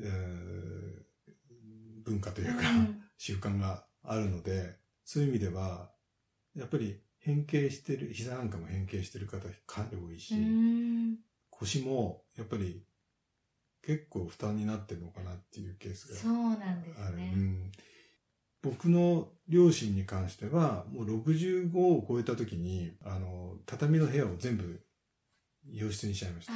[0.01, 1.09] えー
[2.05, 3.01] 文化というか、うん。
[3.17, 5.91] 習慣があるので、そういう意味では、
[6.55, 11.17] やっぱり変形してる、膝なんかも変形してる方かなり多いし、うん。
[11.49, 12.81] 腰もやっぱり
[13.81, 17.11] 結構負担になってるのかなっていうケースそうがなんです。
[17.15, 17.33] ね。
[17.35, 17.71] うん。
[18.61, 24.81] 僕の両親に関しては、もう65を超えた時に、あの、畳の部屋を全部
[25.71, 26.53] 洋室にしちゃいました。
[26.53, 26.55] あ。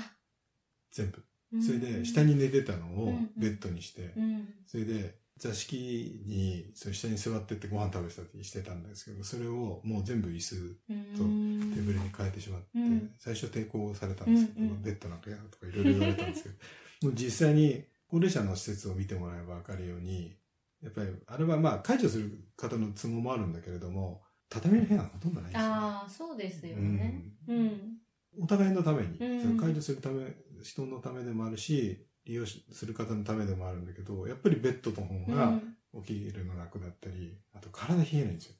[0.91, 1.23] 全部。
[1.53, 1.63] うん。
[1.63, 3.31] それで、下に寝てたのをうん。
[3.37, 4.47] ベッドにして、うん。
[4.67, 10.55] それで、座敷に、その下に座ってってご飯食べてたりしてたんですけど、それをもう全部椅子、
[10.89, 11.73] うん。
[11.73, 13.11] テーブルに変えてしまって、うん。
[13.17, 14.81] 最初抵抗されたんですけど、うんうん。
[14.83, 16.55] ベッドなんか嫌だとかいろいろ言われたんですけど、
[17.03, 20.35] もう実際に高齢者の施設を見てもらえばわかるように、
[20.81, 25.73] やっぱり、あれはまあ解除する方の都合もあるんだけれども、畳の部屋がほとんどないんですよ、ね。
[25.73, 27.23] ああ、そうですよね。
[27.47, 27.97] うん。
[28.41, 30.25] お互いのために、うんその解除するため、
[30.61, 38.55] 人のためでもあるし、利用しする方のためでもあるんだけど、やっぱりベッドの方うがん起きるの楽だったり、あと体冷えないんですよ。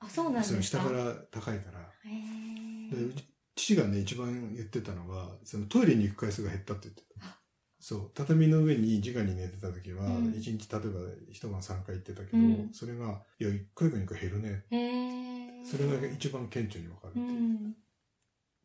[0.00, 0.50] あ、そうなんですか？
[0.50, 1.80] その下から高いから。
[2.04, 3.22] へーで
[3.54, 7.38] 父がね、一番言ってたのは、そのトイレに行く回数が減ったって言ってたあ。
[7.84, 11.00] そう、畳の上に直に寝てた時は、うん一日例えば
[11.32, 15.64] 一晩3回行ってたけど、うんそれが、いや、1回か2回減るね。
[15.64, 17.32] それが一番顕著にわかるってういう。
[17.32, 17.74] ん。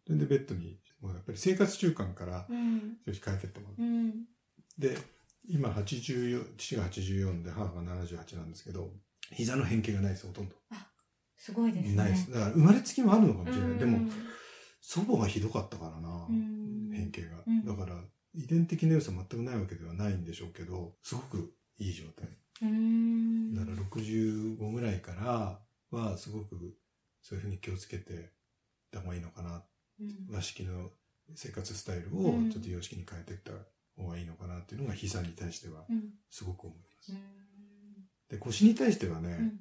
[0.06, 2.98] それでベッドに、もうやっぱり生活習慣から、うん。
[3.08, 3.88] 少し変えてってもらう。
[3.88, 4.12] うん。
[4.78, 4.96] で、
[5.50, 8.92] 今84、父が84で母が78なんですけど、
[9.32, 10.56] 膝の変形がないです、ほとんど。
[11.38, 11.96] すごいですね。
[11.96, 12.32] ないです。
[12.32, 13.72] だから生まれつきもあるのかもしれない。
[13.72, 14.12] うんでも、
[14.80, 18.00] 祖母がひどかったからな、うん変形が、うんだから、
[18.34, 22.28] 遺伝的な要素は全くないわけではないんでしょうけど、すごくいい状態。
[22.62, 23.54] うん。
[23.54, 25.60] だから65ぐらいから
[25.92, 26.78] は、すごく
[27.22, 28.32] そういうふうに気をつけて
[28.92, 29.64] た方がいいのかな。
[30.00, 30.92] うん和式の
[31.36, 33.52] 生活スタイルをうんちょっと洋式に変えていった
[34.02, 36.14] 方がいいのかなっていうのが膝に対してはうん。
[36.30, 37.12] すごく思います。
[37.12, 37.18] うん
[38.30, 39.60] で、腰に対してはね、うん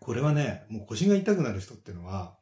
[0.00, 2.36] これはね、もう腰が痛くなる人っていうのは、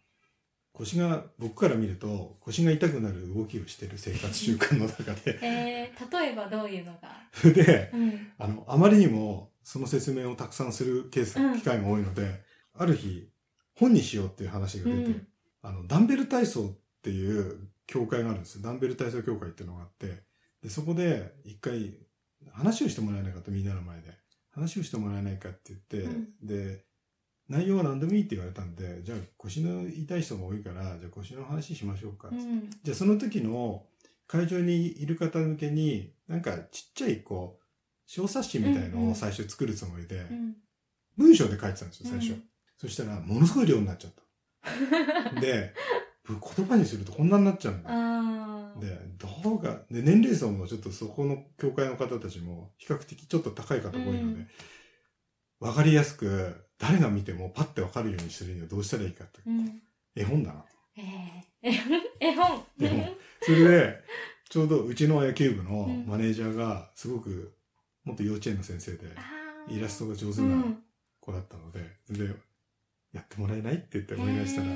[0.73, 7.53] 腰が、僕から見ると、腰が痛くなる動きをしてる生活習慣の中で、えー、例えばどういうのが？
[7.53, 8.33] で、うん。
[8.39, 12.43] あの、あまりにもその説明をたくさんするケース、うん機会が多いので、
[12.75, 13.29] ある日、
[13.75, 15.29] 本にしようっていう話が出て、うん
[15.63, 18.63] あの、ダンベル体操っていう協会があるんですよ。
[18.63, 20.23] ダンベル体操協会っていうのがあって、
[20.63, 21.95] で、そこで一回
[22.53, 24.23] 話をしてもらえないかとみんなの前で。
[24.55, 26.85] 話をしてもらえないかって言って、うんで、
[27.53, 32.71] 内容は何でもいいって言われたんで、じゃあ腰の痛い人が多いから、じゃあ腰の話しましょうかうん。
[32.83, 33.85] じゃあその時の
[34.27, 37.65] 会場にいる方向けに、なんかちっちゃいこう、
[38.07, 40.57] 小冊子みたいのを最初作るつもりで、うん。
[41.19, 42.33] 文章で書いてたんですよ、最初。
[42.33, 42.43] うん
[42.83, 44.13] そしたら、ものすごい量になっちゃっ
[45.33, 45.41] た。
[45.41, 45.73] で、
[46.29, 48.81] 言葉にするとこんなになっちゃうんだ。
[48.85, 48.99] で、
[49.45, 54.47] どうか、で、年齢層もちょっとそこの教会の方たちも比較的ちょっと高い方が多いのうんで、
[55.61, 59.81] わ、かりやすく、誰が見てもパッてわかるようにするにはどうしたらいいかって、うん。
[60.17, 60.59] 絵本だな。
[60.59, 60.67] と。
[60.97, 61.71] えー、
[62.19, 62.65] 絵本。
[62.81, 63.17] 絵本。
[63.41, 64.03] それで、
[64.51, 66.07] ちょうどうちの野球部のうん。
[66.09, 67.55] マネージャーが、すごく、
[68.03, 69.15] 元幼稚園の先生で、
[69.69, 70.83] イラストが上手うなん。
[71.21, 72.35] 子だったので、で、
[73.13, 74.67] やってもらえないって言ってお願いしたら、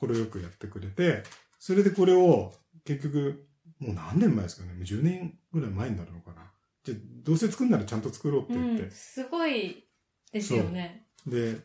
[0.00, 1.24] 快くやってくれて、
[1.58, 2.54] それでこれを、
[2.86, 3.46] 結局、
[3.80, 4.72] もう何年前ですかね。
[4.72, 6.50] もう10年ぐらい前になるのかな。
[6.84, 9.84] じゃあどうせ作るならちゃんと作ろうって言って、うん、すごい
[10.32, 11.07] ですよね。
[11.30, 11.56] で、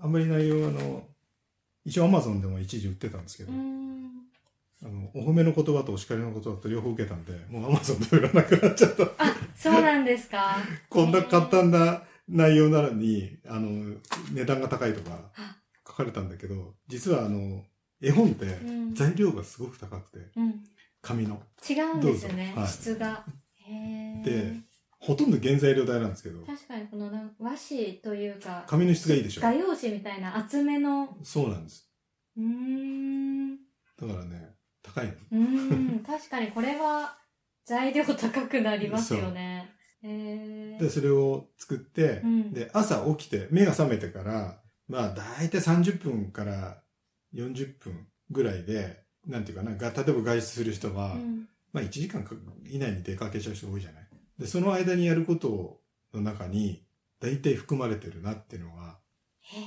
[0.00, 1.04] あんまり内容はあの、
[1.84, 4.10] 一応アマゾンでも一時売ってたんですけど、うん。
[4.84, 9.04] あの、お褒めの言葉とお叱りの言葉と両方受けたんで、もうアマゾンで売らなくなっちゃった。
[9.18, 10.56] あ、そうなんですか。
[10.88, 13.96] こんな簡単な内容なのに、あの、
[14.32, 17.64] 値段が高いとかあ書かれたんだけど、実はあの、
[18.02, 20.64] 絵本ってうん材料がすごく高くて、うん。
[21.00, 21.40] 紙の。
[21.68, 23.24] 違うんですよねはい質が。
[24.24, 24.60] で、
[24.98, 29.52] ほとんど原材料代なんですけど、確かにこのな和紙というか、紙の質がいいでしょ画。
[29.52, 31.88] 用紙みたいな厚めの、そうなんです。
[32.36, 33.56] うーん。
[33.56, 35.12] だからね、高いの。
[35.12, 37.18] うーん、 確かにこれは
[37.64, 39.70] 材料高くなりますよね。
[40.02, 46.82] へで、それを作って、うんで、朝起きて、目が覚めてから、まあ、だいたい30分から
[47.34, 52.34] 40分ぐらいで、なんていうかな、が例えば外出する人は、うんまあ1時間か
[52.64, 54.05] 以内に出かけちゃう人多いじゃない。
[54.38, 55.80] で、その間にやること
[56.12, 56.84] の中に、
[57.20, 58.98] 大体含まれてるなっていうのが、
[59.40, 59.60] へ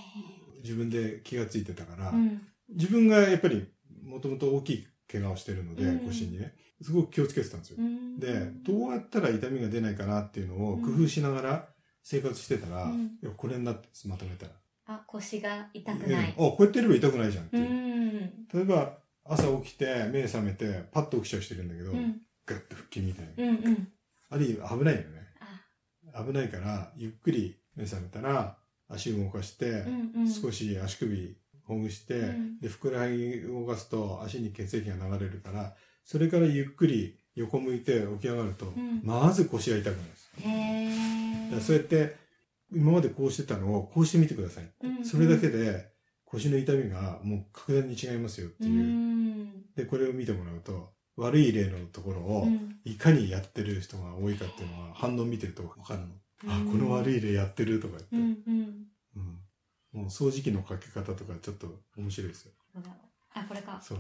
[0.63, 2.41] 自分で気がついてたから、ーうん。
[2.69, 3.67] 自分がやっぱり、
[4.03, 7.77] もともと大きい怪我をしてるので、うん腰にね、すごく気をつけてたんですよ。
[7.79, 11.69] うんで、どうやったら痛みが出ないかなっていうのを工夫しながら
[12.03, 14.51] 生活してたら、うんいやこれになってまとめたら。
[14.85, 16.35] あ、腰が痛くない。
[16.37, 17.69] うんあ、こうやってやれば痛くないじゃんってういう。
[17.69, 18.47] ん。
[18.53, 22.21] 例えば、朝起きて、目覚めて、パッと起きちゃう人いるんだけど、うん。
[22.45, 23.51] ガッと腹筋みたいな。
[23.51, 23.55] うん。
[23.65, 23.87] うん。
[24.29, 25.27] あれ、危ないよね。
[26.13, 28.57] あ、危ないから、ゆっくり目覚めたら、
[28.87, 30.29] 足動かして、うんうん。
[30.29, 40.03] 少し足首ほぐして、うんで、ふくらはぎ動かすと足に血液が流れるから、それからゆっくり横向いて起き上がると、んまず腰が痛くな
[40.43, 41.67] るんです。
[41.67, 42.15] そうやって、
[42.71, 44.71] 今までこうしてたのをこうしてみてください。
[44.83, 45.89] うんうんそれだけで
[46.25, 48.83] 腰の痛みがもう格段に違いますよってういう。
[48.83, 49.65] ん。
[49.75, 56.05] で、これを見てもらうと、悪い例のところをうんいかにやってる人が多いかっていうのは反応見てるとわかるの。
[56.47, 58.19] あ、この悪い例やってるとかうん。
[58.19, 58.41] 言って。
[58.47, 58.87] うん。
[59.17, 60.01] うん。
[60.01, 61.67] もう掃除機のかけ方とかちょっと
[61.97, 62.53] 面白いですよ。
[63.33, 63.79] あ、これか。
[63.81, 63.99] そう。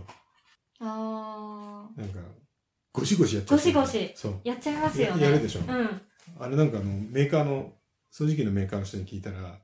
[0.79, 2.19] あなんか、
[2.93, 3.57] ゴシゴシやっちゃう。
[3.57, 4.31] ゴシゴシそう。
[4.43, 4.49] ー。
[4.49, 5.23] やっちゃいますよね。
[5.23, 6.01] ややるでしょうん。
[6.39, 7.73] あれなんかあの、メーカーの、
[8.11, 9.59] 掃除機のメーカーの人に聞いたら、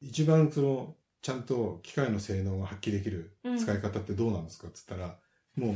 [0.00, 5.16] 一番その、ちゃんと機械の性能が発揮できるうん使い方ってどうなんですかっつったら、
[5.56, 5.74] もう、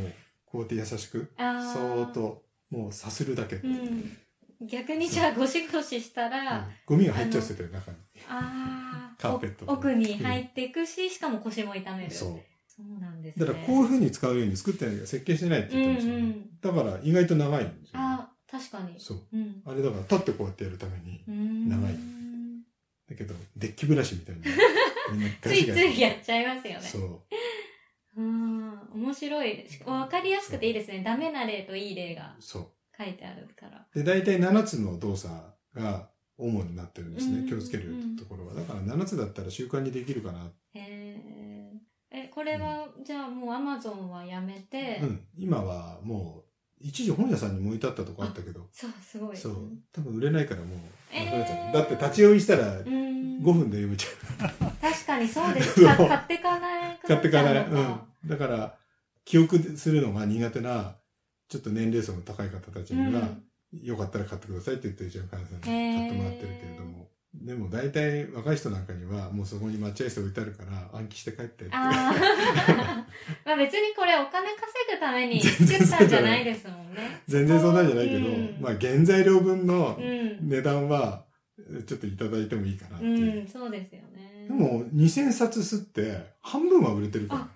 [0.55, 3.57] こうやって優しく、そーっと、もうさするだけ。
[3.57, 4.16] うん。
[4.68, 7.96] 逆にじゃあゴシゴシしたうんら、ゴミが入っちゃうって言ってる中に。
[8.28, 12.11] ああ、 カーペットお奥に入っていくし、しかも腰も痛める。
[12.12, 12.40] そう。
[12.68, 13.46] そうなんですね。
[13.46, 16.22] だからこういう風に使うように作ってない設計してないって言ってましたよね。
[16.22, 18.07] うんうんだから意外と長いんですよ、ね。
[18.07, 19.00] あー確かに。
[19.00, 19.18] そう。
[19.32, 19.62] うん。
[19.66, 21.68] あれだから立ってこうやってやるために。
[21.68, 21.94] 長い
[23.11, 24.42] だけど、デッキブラシみたいな
[25.42, 25.76] ガついつ。
[25.80, 26.80] いやっちゃいますよね。
[26.80, 27.20] そう。
[28.16, 28.78] うん。
[28.94, 29.66] 面白い。
[29.68, 31.02] しわかりやすくていいですね。
[31.04, 32.66] ダメな例といい例がそう。
[32.96, 33.86] 書いてあるから。
[33.94, 35.34] で、大体7つの動作
[35.74, 37.40] が主になってるんですね。
[37.40, 38.54] うん気をつけるところは。
[38.54, 40.50] だから7つだったら習慣にできるかな。
[40.74, 41.54] へー
[42.16, 45.26] え、これは、じゃあもうアマゾンはやめて、うん。
[45.36, 49.37] 今はもう、一時本屋さんに置いてあったとこあったけど、そう、すごい。
[49.37, 49.55] そう。
[49.93, 50.79] 多分売れないからもう、
[51.12, 52.89] えーだって立ち読みしたらう5
[53.41, 53.43] ん。
[53.43, 54.09] 分で読めちゃ
[54.68, 54.70] う。
[54.81, 55.75] 確かにそうです。
[55.85, 57.66] 買ってかない買ってかない。
[57.66, 58.01] うん。
[58.29, 58.79] だから、
[59.25, 60.97] 記憶するのが苦手な、
[61.49, 63.29] ちょっと年齢層の高い方たちには、
[63.83, 67.09] よかったら買ってくださいって言ってうちの会社さんに買ってもらってるけれども。
[67.43, 71.74] でも大体若い人なんかにはもうそこに待合室置いてあるから暗記して帰ってって。
[71.74, 72.14] ああ。
[73.45, 74.61] まあ別にこれお金稼
[74.93, 77.22] ぐために作ったんじゃないですもんね。
[77.26, 80.49] 全然そんなんじゃないけど、うんまあ原材料分のうん。
[80.49, 81.24] 値段は
[81.87, 83.45] ちょっといただいてもいいかなってういう。
[83.45, 84.47] ん、そうですよね。
[84.49, 87.49] でも2000冊吸って半分は売れてるから。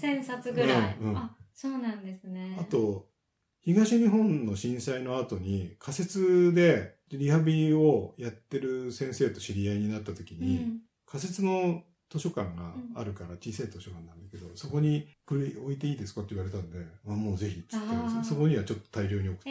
[0.00, 0.96] 1000冊ぐらい。
[1.00, 2.56] うんうんあ、そうなんですね。
[2.60, 3.06] あと、
[3.64, 10.80] 東日本の震災の後に仮設でリハビリをやってる先生と知り合いになった時うに、ん。
[11.06, 16.22] 仮設の図書館があるから小さい図書館なんだけど、そこにこれ置いていいですか？
[16.22, 17.86] って言われたんで、あもうぜひっつって
[18.24, 19.50] そこにはちょっと大量に送った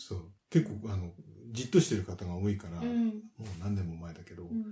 [0.00, 0.18] そう。
[0.50, 1.10] 結構あの
[1.52, 3.06] じっとしてる方が多いから、ーうん。
[3.06, 4.64] もう何年も前だけど、うん。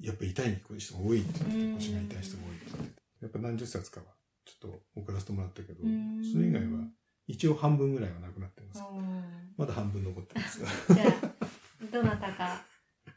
[0.00, 1.74] やっぱ痛い人が多いって言ってうん。
[1.74, 2.92] 腰が痛い人が多いって言って。
[3.22, 4.06] やっぱ何十冊かは
[4.46, 6.22] ちょっと送らせてもらったけど、うん。
[6.24, 6.84] それ以外は
[7.30, 9.24] 一応半分ぐらいはなくなってます、うん。
[9.56, 10.60] まだ半分残ってます。
[10.92, 12.60] じゃあ、どなたか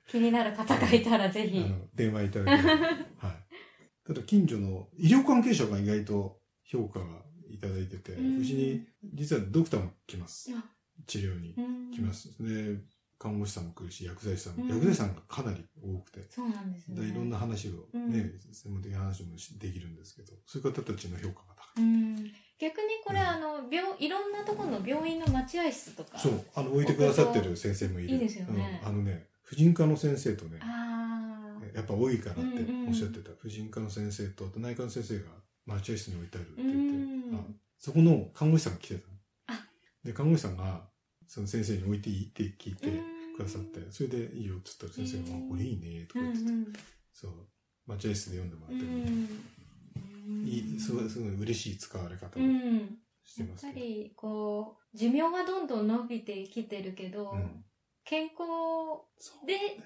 [0.08, 1.60] 気になる方がいたらぜひ。
[1.60, 2.98] あの電話いただければはい。
[4.06, 7.06] ただ近所の医療関係者が意外と評価が
[7.50, 8.42] いただいてて、うん。
[8.42, 10.52] うちに実はドクターも来ます。
[10.56, 10.64] あ。
[11.08, 12.30] 治療にうん来ます。
[12.40, 12.78] で、
[13.24, 17.00] 看護師さんも来るし、薬剤師さんも、うん薬剤師さんがかなり多くて、そうなんですね。
[17.00, 21.84] でいろんな話をね、うん専門的な話もしできるんですけど、そういう方たちの評価が高い。
[21.84, 22.16] うん。
[22.60, 26.20] 逆にこれ、うんあの、病、いろんなところの病院の待合室とか。
[26.20, 28.10] そう、あの、置いてくださってる先生もいる。
[28.10, 30.60] いいですよねうんあのね、婦人科の先生とね。
[31.74, 32.42] やっぱ多いからって
[32.88, 33.32] おっしゃってた。
[33.40, 35.30] 婦人科の先生と、あと内科の先生が
[35.66, 37.36] 待合室に置いてあるってう言って、ん。
[37.36, 37.40] あ
[37.80, 39.14] そこの看護師さんが来てた
[40.04, 40.82] で、看護師さんが、
[41.28, 46.74] その先生に置いていいって聞いてうんくださって、それでいいよって言ったら先生が、これいいねとかうん言ってて、うん。
[47.14, 47.32] そう、
[47.88, 50.48] 待合室で読んでもらうってる、ん。
[50.48, 52.78] いい、すごい、すごい嬉しい使われ方をうん。
[52.80, 52.88] やっ
[53.26, 53.74] してますけど。
[53.74, 57.66] ぱり、こう、寿命がどんどん伸びてきてるけど、うん
[58.06, 58.42] 健康
[59.48, 59.80] で。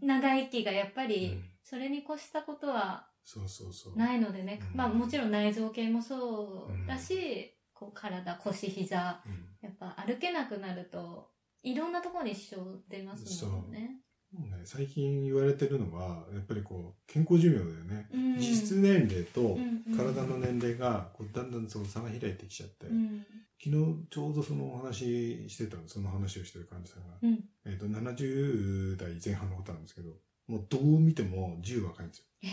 [0.00, 3.98] 長生きがやっぱうり、んそれに越したことはそうそうそう。
[3.98, 11.32] ないのでね、うんまあもちろん内臓系もそうだし、うこう体、腰、膝、うんやっぱ歩けなくなると、
[11.62, 14.00] いろんなところに支障出ますもんね。
[14.32, 18.08] ね、最近言われてるのは、やっぱりこう、健康寿命だよね。
[18.12, 19.58] うん実質年齢と
[19.96, 23.24] 体の年齢がこうだんだんその差が開いてきちゃって、うん。
[23.62, 27.44] 昨日ちょうどそのお話してたの、その話をしてる患者さんが、うん。
[27.64, 30.10] えっ、と、70代前半の方なんですけど、
[30.48, 32.24] もうどう見ても10若いんですよ。
[32.42, 32.48] え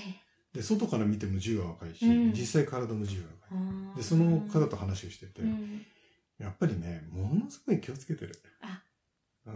[0.53, 3.57] で、外から見ても10は若いし、うん実際体も10は若い。
[3.57, 5.85] ーで、その方と話をしてて、うん。
[6.39, 8.33] やっぱりね、ものすごい気をつけてる。
[8.61, 8.82] あ
[9.45, 9.55] うーん、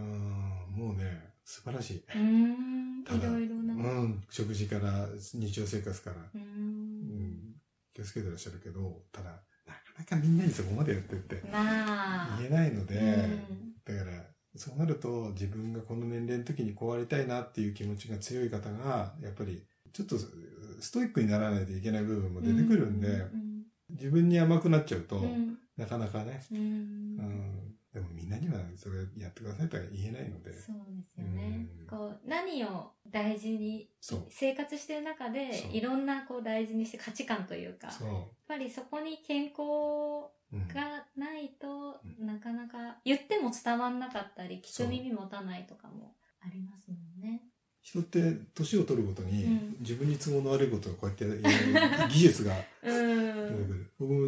[0.76, 1.98] もうね、素晴らしい。
[1.98, 3.04] うーん。
[3.04, 3.74] いろいろな。
[3.74, 6.22] うん、食事から、日常生活から、う。
[6.36, 7.56] うんん、
[7.94, 9.30] 気をつけてらっしゃるけど、ただ、
[9.66, 12.38] なかなかみんなにそこまでやってってまあ。
[12.40, 14.24] 言えないので、うんだから、
[14.56, 19.64] そうなると自分がこの年齢の時にこうありたいなっていう気持ちが強い方が、やっぱり
[19.94, 23.48] ちょっとストイックにならないといけない部分も出てくるんで、うん
[23.90, 31.88] 自分に甘くなっちゃうと、うんなかなかね、うんうん、でもみんなにはそれやってくださいとは言えないので、そうですよねうん。
[31.88, 33.90] こう、何を大事に
[34.30, 38.06] 生活してる中でいろんなこう大事にして価値観というか、やっそ
[38.48, 40.30] ぱりそこに健康
[40.72, 47.42] がないと、うなかなか言っても伝わんなかったり、聞く耳持たないとかもありますもんね。
[47.82, 48.22] 人って
[48.54, 53.70] 年を取るごとに、うん自分に都合の悪いことをこうやってやる技術が うん。
[53.70, 53.92] る。
[53.98, 54.28] 僕も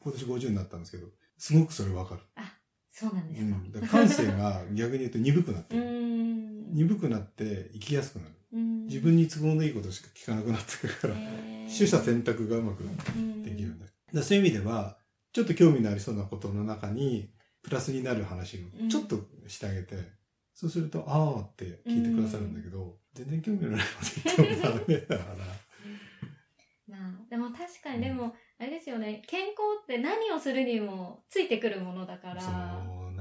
[0.00, 1.06] 今年50になったんですけど、
[1.36, 2.22] すごくそれわかる。
[2.94, 3.56] そうなんですか。
[3.56, 5.84] うん、だから感性が逆に言うと鈍くなってうる。
[5.84, 6.74] ん。
[6.74, 8.30] 鈍くなって生きやすくなる。
[8.52, 11.14] うん自分に都合のいいことしか聞かなくなってくるから、
[11.66, 12.84] 取捨選択がうまく
[13.42, 13.86] できるんだ。
[14.12, 14.96] だそういう意味では、
[15.32, 17.30] ちょっと興味のありそうなことの中に、
[17.62, 19.18] プラスになる話をちょっと
[19.48, 19.96] してあげて、
[20.54, 24.04] そうすると、ああって聞いてくださるんだけど、全然興味のないこ
[24.36, 25.34] と言ってもダメだから。
[26.86, 32.34] まあ、でも確かに、でも、あれですよね、健康って何をするにもついてくるものだから、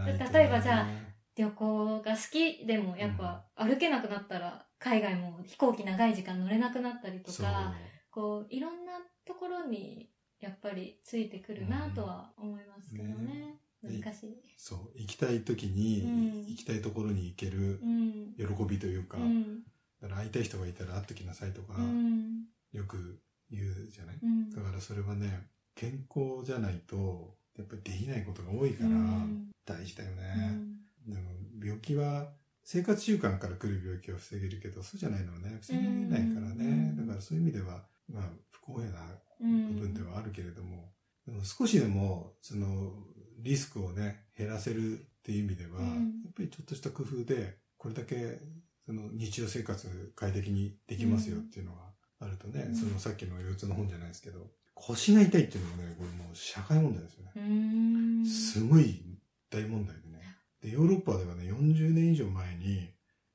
[0.06, 0.88] ね例えばじゃあ
[1.36, 7.74] 旅行が好きでもやっぱ歩けなくなったら、海外も飛行機長い時間乗れなくなったりとか、
[8.12, 8.94] こう、いろんな
[9.26, 10.10] ところに
[10.40, 13.58] やっぱりついてくるなとは思いますけどね。
[13.82, 14.38] ね難しい。
[14.58, 18.36] そう、行きたい時に、うん行きたいところに行けるうん。
[18.38, 19.64] 喜びというか、うん。
[20.02, 22.44] だから会いたい人がいたら会ってきなさいとか、うん。
[22.72, 23.20] よく
[23.54, 24.50] 言うじゃない、うん。
[24.50, 30.48] だからそれはね、健康じゃないと、やっぱりできないことが多いからうん、大事だようね。
[30.48, 30.78] ん。
[31.08, 31.30] でも
[31.64, 32.34] 病気は
[32.64, 36.66] 生活習慣から来る病気を防げるけど、そうじゃないのはね、防げないからね。
[36.66, 37.08] うん。
[37.08, 39.00] だからそういう意味では、まあ不公平な
[39.42, 39.74] うん。
[39.76, 40.92] 部分ではあるけれども、
[41.26, 42.94] でも少しでも、その、
[43.40, 45.88] リスクをね、減らせるっていう意味では、うん。
[46.24, 48.40] やっぱりちょっとした工夫で、これだけ、
[48.86, 51.93] その日常生活快適にできますよっていうのが
[52.24, 57.32] あるとね、うんそのさっきの腰痛の本じゃないですけど、腰が痛いっていうのはね、これもう社会問題ですよね。
[57.36, 58.26] うん。
[58.26, 59.02] すごい
[59.50, 60.20] 大問題でね。
[60.62, 62.90] で、ヨーロッパではね、40年以上前に、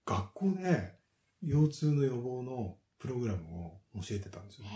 [0.05, 0.95] 学校で
[1.43, 4.67] 腰痛の予防のプログラムを教えてたんですよ。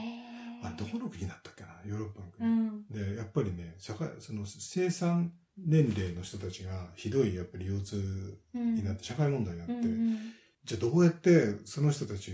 [0.63, 2.49] あれ、どこの国だったっけなヨーロッパのう国。
[2.49, 3.15] ん。
[3.15, 8.75] で、やっぱりね、社会、その生産年齢の人たちがひどいやっぱり腰痛うん。
[8.77, 10.19] になって、社会問題になって、うん
[10.65, 12.31] じゃあどうやってその人たち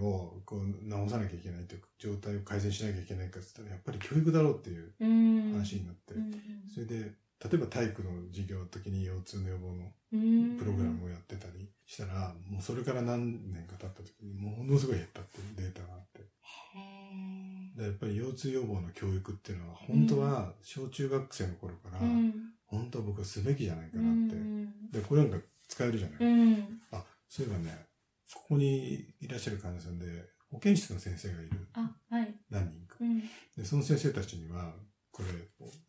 [0.00, 5.52] をこう治さなきゃいけないというか、状態を改善しなきゃいけないかって言ったら、やっぱり教育だろうっていううん。
[5.52, 6.32] 話になって、うん
[6.72, 6.94] それで、
[7.42, 10.58] 例えば体育の授業の時に腰痛の予防のうん。
[10.58, 16.22] プログラムをやってたりしたら、もうそれから何年か経った時にものすごい減ったっていうデータがあって。
[17.82, 21.98] やっぱり腰痛予防の教育っていうのは、本当は小中学生の頃から。
[22.66, 24.36] 本当は僕はすべきじゃないかうなって。
[24.36, 24.90] ん。
[24.90, 26.80] で、これなんか使えるじゃない、うん。
[26.90, 27.86] あ、そういえばね、
[28.34, 30.04] ここにいらっしゃる患者さんで、
[30.50, 31.66] 保健室の先生がいる。
[31.72, 32.34] あ、はい。
[32.50, 33.22] 70
[33.56, 34.74] で、その先生たちには、
[35.10, 35.28] これ、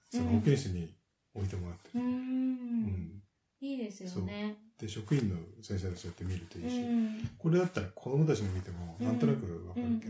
[0.10, 0.96] その保健室に
[1.34, 2.00] 置いてもらってる。
[2.00, 2.06] うん。
[2.06, 3.24] うん
[3.60, 4.56] いいですよね。
[4.80, 7.30] で、職員の先生たちやって見るといいし、うん。
[7.38, 10.06] これだったら子供たちが見ても、なんとなくわかうんる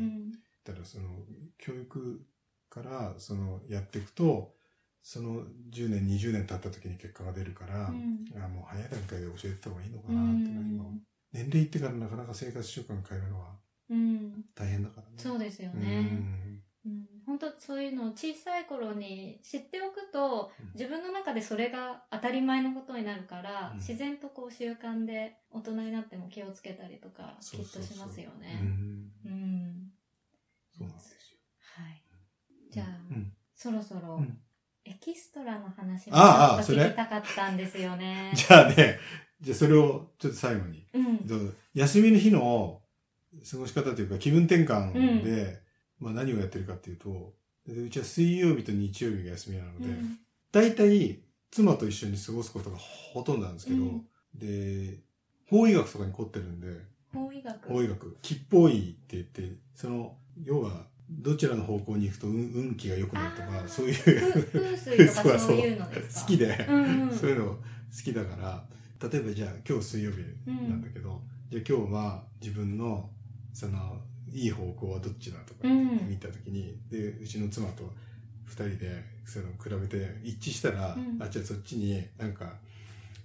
[0.64, 1.10] けど、ただその、
[1.58, 2.28] 教育
[2.70, 4.54] から、その、やっていくと、
[5.02, 11.00] その10年、20年経った時に結果が出るから、うんあもう早い段階で教えてた方がいいのかなっていうのは今、
[11.34, 13.48] 年齢いってからなかなか生活習慣変えるのは
[13.90, 14.46] うん。
[14.56, 15.14] 大変だからね。
[15.18, 16.02] そうですようね。
[16.02, 17.06] んうん。
[17.26, 28.54] 本当そういうのを小さい頃に知っておくと、うん自分の中でそれが当たり前のことになるから、うん自然とこう習慣で大人になっても気をつけたりとか、きっとしますようね。
[28.56, 29.92] んうん。
[30.78, 31.18] そうなんですよ。
[31.60, 32.04] はい。
[32.72, 34.40] じゃあ、うんそろそろ、うん
[34.86, 38.32] エキストラの話も聞きたかったんですよね。
[38.36, 39.00] じゃあね、
[39.44, 40.86] じゃあそれをちょっと最後に。
[40.94, 41.54] うん。
[41.74, 42.82] 休みの日の
[43.50, 45.60] 過ごし方というか気分転換で、
[46.00, 47.34] まあ何をやってるかっていうと、
[47.68, 50.18] でうちは水曜日と日曜日が休みなので、うん。
[50.52, 51.20] 大体
[51.52, 54.06] 妻と一緒に過ごすことがほとんどなんですけど、うん。
[54.36, 55.00] で、
[55.50, 56.68] 法医学とかに凝ってるんで、
[57.14, 57.68] 法医学。
[57.70, 66.22] 法医学、吉報医って言って、その、要は、どちらの方向に行くと運運気が良くなるとか、そういう、ふ風水とかそういうのですか？
[66.26, 67.16] 好きで、うんうん。
[67.18, 67.58] そういうの好
[68.04, 68.68] きだから、
[69.02, 70.18] 例えばじゃあ今日水曜日
[70.48, 73.10] なんだけど、じゃあ今日は自分の、
[73.54, 76.10] その、いい方向はどっちだとかうん。
[76.10, 77.92] 見たときに、で、うちの妻と
[78.46, 81.22] 二人で、その比べて一致したら、うん。
[81.22, 82.54] あ、じゃあそっちになんか、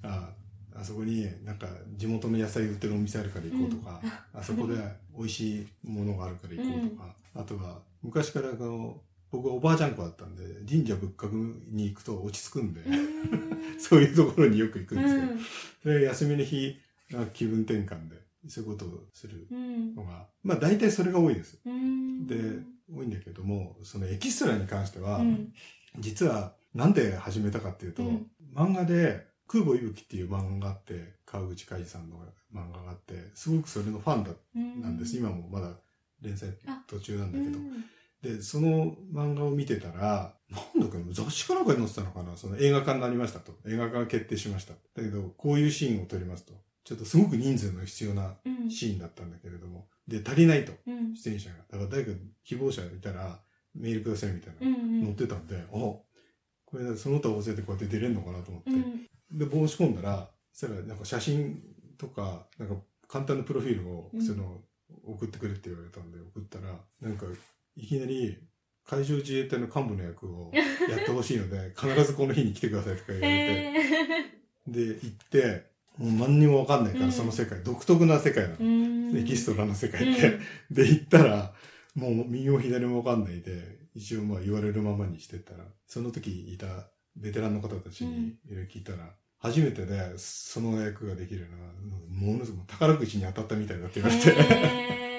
[0.02, 0.30] あ、
[0.74, 1.66] あそこになんか
[1.96, 4.00] 地元の野菜売ってるお店あるから行こうとか、
[4.32, 4.76] あそこで
[5.16, 9.00] 美味しいものがあるから行こうとか、あとは昔からこの、
[9.30, 15.38] 僕はおばあちゃん子だったんで、神社仏閣に行くと落ち着くんで、うん そういうところによく行くんですけど、うん。
[15.82, 16.76] それ休みの日、
[17.14, 18.16] あ気分転換で、
[18.48, 19.94] そういうことをするうん。
[19.94, 21.58] のが、まあ大体それが多いです。
[21.64, 22.26] うん。
[22.26, 22.36] で、
[22.90, 25.52] 多いんだけども、そのエキストラに関しては、うん。
[25.98, 28.30] 実はなんで始めたかっていうと、うん。
[28.54, 32.16] 漫画で空母いぶきっていう漫画があって、川口海二さんの
[32.52, 35.16] 漫画があって、すごくそれのファンだなんです。
[35.16, 35.72] 今もまだ
[36.20, 36.50] 連載
[36.86, 37.58] 途中なんだけど。
[38.22, 43.52] で、その漫画を見てたら、なんだか雑誌かなんかに載ってたのかなその映画化になりましたと。
[43.66, 44.72] 映画化が決定しました。
[44.72, 46.52] だけど、こういうシーンを撮りますと。
[46.84, 49.88] ちょっとすごく人数の必要なうんシーンだったんだけれども。
[50.06, 50.72] で、足りないと。
[50.86, 51.56] うん出演者が。
[51.70, 52.12] だから誰か
[52.44, 53.40] 希望者がいたら、
[53.74, 54.66] メールくださいみたいな。
[54.66, 56.02] うん載ってたんで、あ、こ
[56.74, 58.70] れその他大勢でこうやって出れるのかなと思って。
[58.70, 61.62] うんで、申し込んだら、そしたらなんか写真
[61.98, 64.62] とか、なんか簡単なプロフィールを、うんその、
[65.04, 67.26] 送ってくれって言われたんで、送ったら、なんか、
[67.78, 68.36] いきなり、
[68.84, 73.88] 海上自衛隊の幹部の役を やってほしいので、必ずこの日に来てくださいとか言われて、へ
[74.66, 75.66] で、行って、
[75.96, 77.12] もう何にもわかんないから、うん。
[77.12, 78.56] その世界、独特な世界なの。
[78.58, 80.38] ーエキストラの世界って。
[80.70, 81.54] で、行ったら、
[81.94, 91.72] もう右も左もわかんないで、一応まあ言われるままにしてったら、その時いたベテランの方たちにいろいろ聞いたら、初めてでその役ができるのは、
[92.10, 95.17] ものすごく宝くじに当たったみたいだって言われて、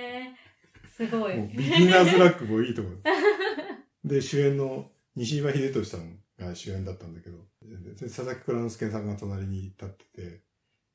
[0.99, 1.37] すごい。
[1.37, 2.97] もうビギナーズラックもいいところ。
[4.03, 10.41] で、主演の西島秀俊さんが主演だったんだけど、で佐々木蔵之介さんが隣に立ってて、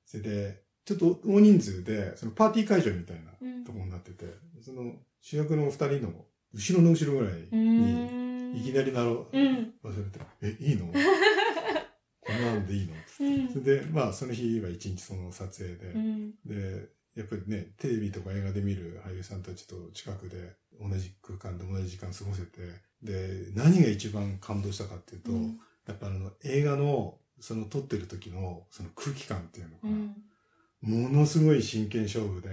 [0.05, 3.65] それで、ちょっと大人数で、そのパーティー会場みたいなうん。
[3.65, 4.27] ところになってて、
[4.61, 6.13] その主役の二人の
[6.53, 9.75] 後ろの後ろぐらいに、いきなりなろ、うん。
[9.83, 10.93] 忘れて、え、いいの？
[12.21, 12.93] こんなんでいいの？
[13.21, 13.49] うん。
[13.49, 16.31] それで、まあ、その日は一日その撮影で、うん。
[16.45, 22.61] で、やっぱりね、テレビとか映画で見る俳優さんたちと近くで同じ空間で同じ時間過ごせて、
[23.03, 25.61] で、何が一番感動したかっていうと、うん。
[25.87, 31.05] やっぱあの映画のその撮ってる時のその空気感っていうのが、うん。
[31.05, 32.49] ものすごい真剣勝負で、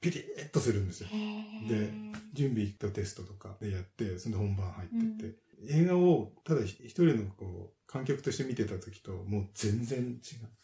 [0.00, 1.08] ピリッとするんですよ。
[1.68, 1.90] で
[2.32, 5.36] 準備とテストとかでやって、それで本番入ってって、
[5.68, 10.16] 映画をただ一人のこう観客として見てた時ともう全然違う。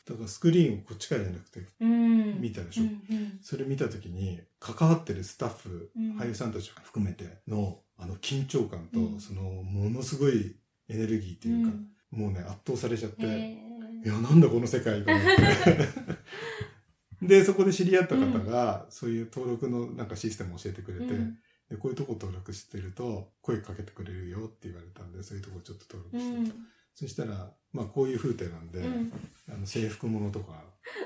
[0.06, 2.40] だからスクリーンをこっちからじゃなくて、うん。
[2.40, 2.82] 見たでしょ？
[2.82, 3.38] うんうん。
[3.42, 6.16] それ見た時に関わってるスタッフ、うん。
[6.16, 9.20] 俳優さんたち含めてのあの緊張感と、うん。
[9.20, 10.56] そのものすごい
[10.88, 11.72] エネルギーっていうか、
[12.10, 13.58] もうね圧倒されちゃって、へ
[14.04, 15.88] いや、なんだこの世界と思って。
[17.26, 21.38] で、そこで知り合った方が、そういう登録のなんかシステムを教えてくれて、うん
[21.70, 26.66] で、こういうとこ登録してると、声かけてくれるよって言われたんで、そういうとこちょっと登録して、うん。
[26.94, 29.12] そしたら、まあこういう風景なんで、うん。
[29.52, 30.62] あの制服ものとか、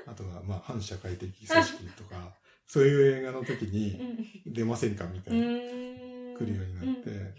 [0.06, 2.34] あとはまあ反社会的組織とか、
[2.66, 3.98] そういう映画の時に
[4.46, 7.34] 出ませんかみたいな、来るようになって、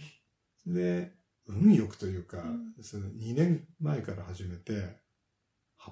[0.65, 1.11] で、
[1.47, 2.74] 運よくというか、うん。
[2.82, 4.74] その2年前から始めて、
[5.78, 5.91] 8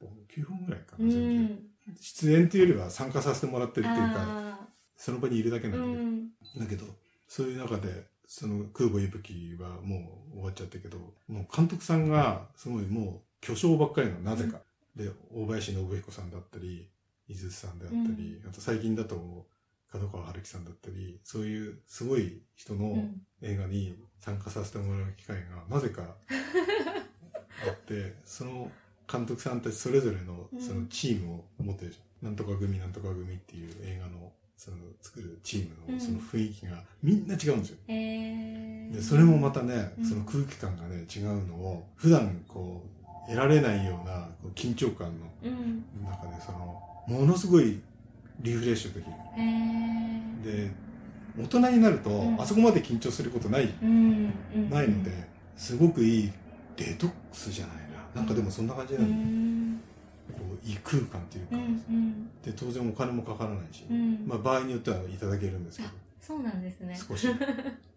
[0.00, 1.54] 本、9本ぐらいかな、全部。
[1.54, 4.61] ん出演っていうよりは参加させてもらってるっていうか、あ
[4.96, 6.28] その場にいるだけなんだけど、ん。
[6.60, 6.86] だけど、
[7.28, 14.58] そういう中で、その空母息吹はもう終わっちゃったけど、もう監督さんがすごいもう巨匠ばっかりなの、なぜか。
[14.96, 16.88] で、大林信彦さんだったり、
[17.28, 19.46] 伊豆さんであったり、あと最近だと
[19.90, 23.22] 角川春樹さんだったり、そういうすごい人のうん。
[23.44, 26.02] 映画に参加させてもらう機会がなぜか
[27.66, 28.70] あって、その
[29.10, 30.60] 監督さんたちそれぞれのうん。
[30.60, 32.26] そのチームを持ってるじゃん。
[32.26, 37.76] なんとか組なんとか組っていう映画のその作るチームうんのその雰囲気がみんな違うんですよ。
[37.88, 45.84] へーで、それもまたねうん、その空気感がね、違うのを、普段こう、得られないようなこう緊張感のうん。
[46.04, 47.80] 中で、その、ものすごい
[48.40, 49.12] リフレッシュできる。
[49.36, 50.70] へーで、
[51.38, 54.32] 大人になると、うんあそこまで緊張することない、うん。
[54.54, 55.10] うんないので、、
[55.56, 56.32] すごくいい
[56.76, 57.76] デトックスじゃない
[58.14, 58.20] な。
[58.20, 59.12] なんかでもそんな感じうなの。
[59.14, 59.16] ん。
[59.16, 59.51] こう、い
[60.64, 61.56] い空間っていうか。
[62.44, 64.24] で、当然お金もかからないし、うん。
[64.26, 65.90] まあ場合によってはいただけるんですけど、
[66.20, 66.96] そうなんですね。
[66.96, 67.26] 少し。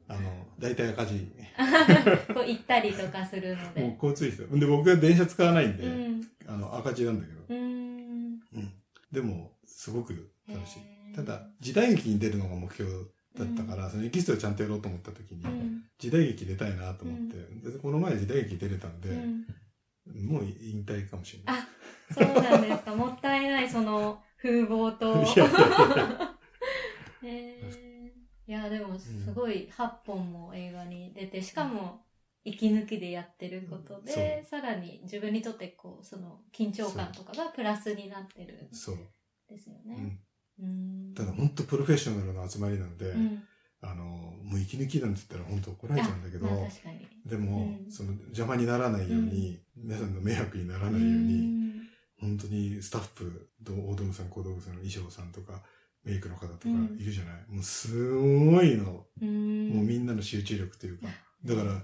[0.08, 0.20] あの、
[0.60, 1.14] 大体赤字。
[2.34, 3.94] こう行ったりとかするのもうで。
[3.94, 4.60] 交通費と。
[4.60, 6.22] で、僕は電車使わないんで、うん。
[6.48, 7.42] あの、赤字なんだけど。
[7.50, 7.58] うん。
[7.58, 8.72] うん。
[9.12, 11.16] でも、すごく楽しい。
[11.16, 12.92] ただ、時代劇に出るのが目標
[13.38, 15.84] だったから、そのエキストラちゃんとやろうと思った時に、うん。
[15.98, 19.46] 時代劇出たいなと思って、でこの前時代劇出れたんで、うん。
[20.28, 21.64] もう引退かもしれない。
[22.10, 22.96] あ、そうなんですか。
[22.96, 25.14] もったいない、その風貌と。
[25.24, 26.38] いやいやいや
[27.24, 28.16] へー
[28.48, 32.06] いや、でも、すごい8本も映画に出て、しかも、
[32.44, 38.98] 息抜きでやってることで、さらに自分にとって、こう、その、緊張感とかがプラスになってるんそう。
[39.50, 40.20] ですよね。
[40.60, 40.68] うん。
[40.68, 41.14] うん。
[41.16, 43.44] ただ、本当プロフェッショナルな集まりなので、うん。
[43.82, 46.48] あの、もう息抜きなんて言ったら本当怒られちゃうんだけど。
[47.26, 51.66] でも、うんその邪魔にならないように、皆さんの迷惑にならないように、
[52.20, 55.62] 本当にスタッフ、ど大道具さん、小道具さん、衣装さんとか、
[56.04, 59.06] メイクの方とかいるじゃない、もうすごいの。
[59.22, 59.70] うん。
[59.70, 61.08] もうみんなの集中力というか。
[61.44, 61.82] だから、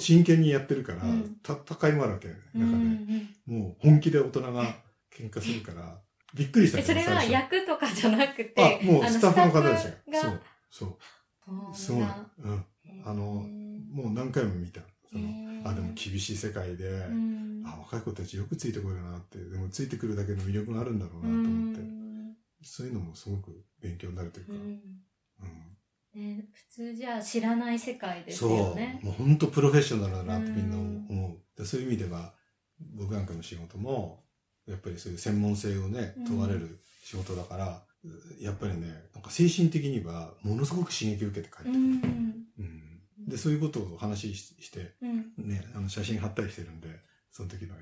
[0.00, 2.28] 真剣にやってるから、うんた戦いもあるわけ。
[2.28, 3.06] うん、
[3.46, 3.58] 中で。
[3.58, 4.64] もう本気で大人が
[5.14, 5.98] 喧嘩するから、
[6.34, 10.40] びっくりしたえ、それは役とかじゃなくて、あ、もうスタッフの方ですよそう。
[10.70, 11.74] そう。
[11.74, 12.02] すごい。
[12.02, 12.64] うん。
[13.04, 14.80] あのもう何回も見た。
[15.10, 17.62] そのあ、でも厳しい世界で、うん。
[17.66, 21.80] あ、若い子たちよくついてこるなって、でもついてくるだけの魅力があるんだろうなと思って、
[22.62, 24.60] そういうのもすごく勉強になるというか、うん。
[24.60, 25.78] うん。
[26.36, 29.00] ね、普通じゃあ知らない世界ですそう、よね。
[29.02, 31.58] もう本当プロフェッショナルだなってみんなうん思う。
[31.58, 32.34] でそういう意味では、
[32.94, 34.24] 僕なんかの仕事も、
[34.66, 37.82] やっぱりそういう専門性をねうん、問われる仕事だから、
[38.40, 41.78] やっぱりね、なんか精神的にはものすごく刺激を受けて帰ってくる。
[41.78, 42.87] うん。
[43.28, 45.32] うんで、そういうことを話しして、うん。
[45.36, 46.88] ね、あの写真貼ったりしてるんで、
[47.30, 47.74] その時の。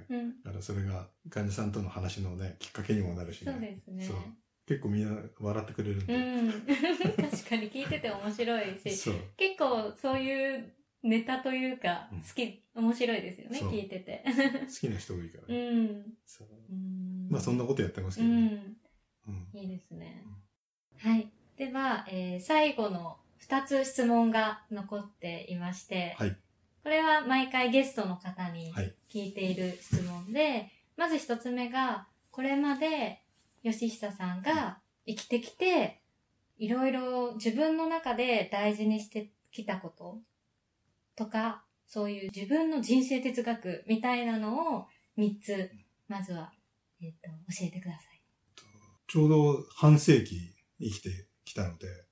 [0.45, 3.53] だからそれが患者さんとの話のね、きっかけにもなるしね。
[3.53, 4.37] そうですね。
[4.67, 6.17] 結構みんな笑ってくれるんうで。
[6.19, 6.51] ん。
[7.31, 9.11] 確かに聞いてて面白いし。
[9.37, 10.73] 結構そういう
[11.03, 14.25] ネタというかうん、好き、面白いですよね、聞いてて。
[14.27, 15.85] 好きな人多いからうね。
[15.85, 16.05] ん。
[16.27, 18.41] そううんまあそんなことやってますけうどね。
[18.47, 18.77] ん。
[19.29, 19.49] うん。
[19.61, 20.25] いいですね。
[20.99, 21.31] はい。
[21.57, 23.19] では、えー最後の
[23.49, 26.37] 2つ質問が残っていまして、はい。
[26.83, 28.95] これは毎回ゲストの方にはい。
[29.09, 33.23] 聞いている質問で、まず1つ目が、これまで
[33.63, 36.01] 吉久さんが生きてきて、
[36.59, 40.19] いろいろ自分の中で大事にしてきたこと
[41.15, 44.87] とか、そういう自分の人生哲学みたいなのを
[45.17, 45.71] 3つ、
[46.09, 46.53] まずは、
[47.01, 48.23] えっ、と、教えてください。
[49.07, 52.06] ちょうど半世紀生きてきたので、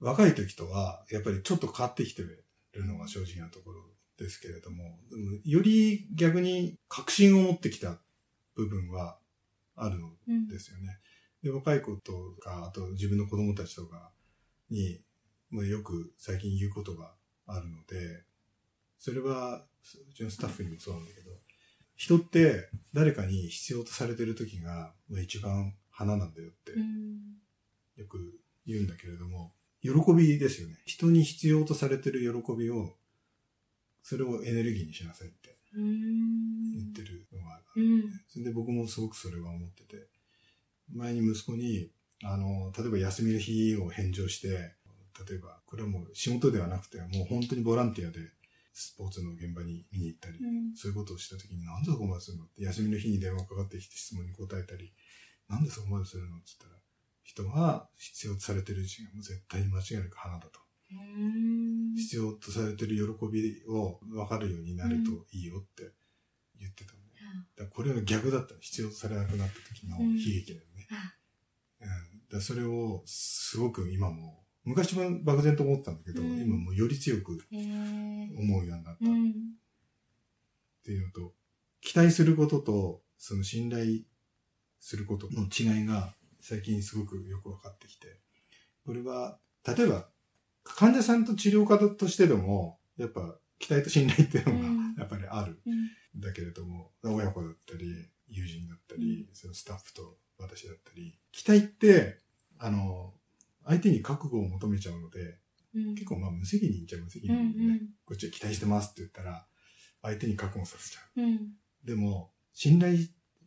[0.00, 2.44] 若い時とはやっぱりちょっと変わってきてる
[2.84, 3.82] のが正直なところ
[4.18, 7.98] ですけれども、でもより逆に確信を持ってきた
[8.54, 9.18] 部分は
[9.76, 10.48] あるん。
[10.48, 10.98] ですよね。
[11.42, 14.10] で、若い子とか、あと自分の子供たちとか
[14.70, 15.00] に、
[15.50, 17.14] まあ、よく最近言うことが
[17.46, 18.24] あるので、
[18.98, 19.64] それは、
[20.10, 21.30] うちのスタッフにもそうなんだけど、
[21.94, 27.38] 人って誰かに必要とされてる時が、まあ、一番花なんだよってうん
[27.96, 29.54] よく言うんだけれども、
[29.86, 30.76] 喜びですよね。
[30.84, 32.96] 人に必要とされてる喜びを、
[34.02, 38.02] それをエネルギーにしなさいって言ってるのがあるうん。
[38.28, 40.08] それで僕もすごくそれは思ってて、
[40.94, 41.90] 前に息子に、
[42.22, 44.48] あの、例えば休みの日を返上して、
[45.28, 48.20] 例えば、これはもう仕事ではなくて、もう本当にボランティアで
[48.72, 50.76] スポーツの現場に見に行ったり、うん。
[50.76, 52.44] そういうことをした時に、なんでそこまでするの？
[52.44, 54.92] って、休みの日に電話かかってきて質問に答えたり、
[55.48, 56.36] なんでそこまでするの？
[56.36, 56.80] って言ったら、
[57.26, 60.60] 人が必要とされてるうちがもう絶対に間違いなく花だと。
[61.96, 65.90] 必要とされてる喜びを分かるようになるといいよって
[66.58, 67.04] 言ってたのね。
[67.56, 70.86] だからこれは逆だったの必要とされなくなった時の悲劇だよね。
[70.90, 70.94] あ
[71.80, 77.38] うんだからそれをすごく今も昔は漠然と思ってたんだけど、うん今もうより強く。
[77.52, 79.32] 思うようになったっうん。
[80.84, 81.34] ていうのと、
[81.80, 84.02] 期待することと、その信頼
[84.80, 86.15] することの違いが
[86.48, 88.20] 最近すごくよく分かってきて、
[88.86, 90.08] これは、例えば、
[90.62, 95.60] 患者さんと治療家としてでも、やっぱ期待と信頼っていうのうんがやっぱりある。
[95.66, 95.74] うん
[96.18, 97.84] だけれども、親子だったり、
[98.28, 102.20] 友人だったり、そのスタッフと私だったり、期待って、
[102.58, 103.12] あの、
[103.66, 105.38] 相手に覚悟を求めちゃうので、
[105.74, 105.94] うん。
[105.94, 109.46] 結構まあ無責任っちゃ無責うん任でね、こっちは期待してますって言ったら、
[110.00, 111.20] 相手に覚悟させちゃう。
[111.20, 111.28] うん。
[111.28, 111.50] うん。
[111.84, 112.96] でも、信頼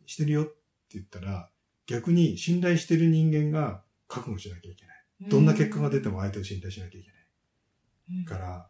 [0.06, 0.52] してるよって
[0.90, 1.50] 言ったら、
[1.90, 4.96] 逆に信頼してる人間が覚悟しなきゃいけない。
[5.28, 8.18] どんな結果が出ても相手を信頼しなきゃいけない。
[8.20, 8.68] うんから、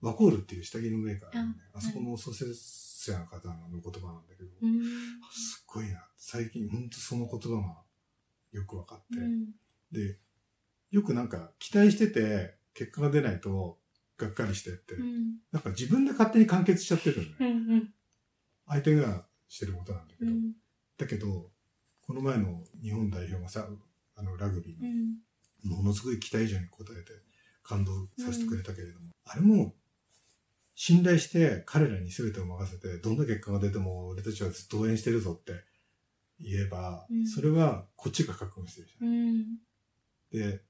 [0.00, 1.30] ワコールっていう下着のメーカー
[1.74, 2.54] あそこの創設
[3.12, 4.82] 者の方の言葉なんだけど、うん。
[5.30, 6.04] すっごいな。
[6.16, 7.82] 最近ほんとその言葉が
[8.52, 9.46] よく分かって、うん。
[9.92, 10.18] で、
[10.90, 13.78] よくなんか期待してて結果が出ないと
[14.18, 15.36] がっかりしてって、うん。
[15.52, 17.34] なんか自分で勝手に完結しちゃってるのね。
[17.40, 17.46] うん。
[17.46, 17.94] うん。
[18.66, 20.30] 相手がしてることなんだけど。
[20.32, 20.52] うん。
[20.98, 21.50] だけど、
[22.06, 23.66] この前の日本代表がさ、
[24.16, 25.16] あのラグビーうん。
[25.68, 27.12] のものすごい期待以上に応えて
[27.62, 29.74] 感動させてくれたけれども、あれも
[30.74, 35.52] 信頼して彼らに全てを任せて、どんな結果が出ても俺たちはずっと応援してるぞって
[36.38, 38.96] 言えば、うんそれはこっちが覚悟してるじゃ。
[39.00, 39.44] うんん。
[40.30, 40.60] で、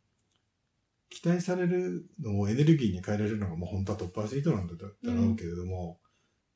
[1.10, 5.98] 期待されるのをエネルギーに変えられるのがもう本当はトップアスリートなんだだろうけれども、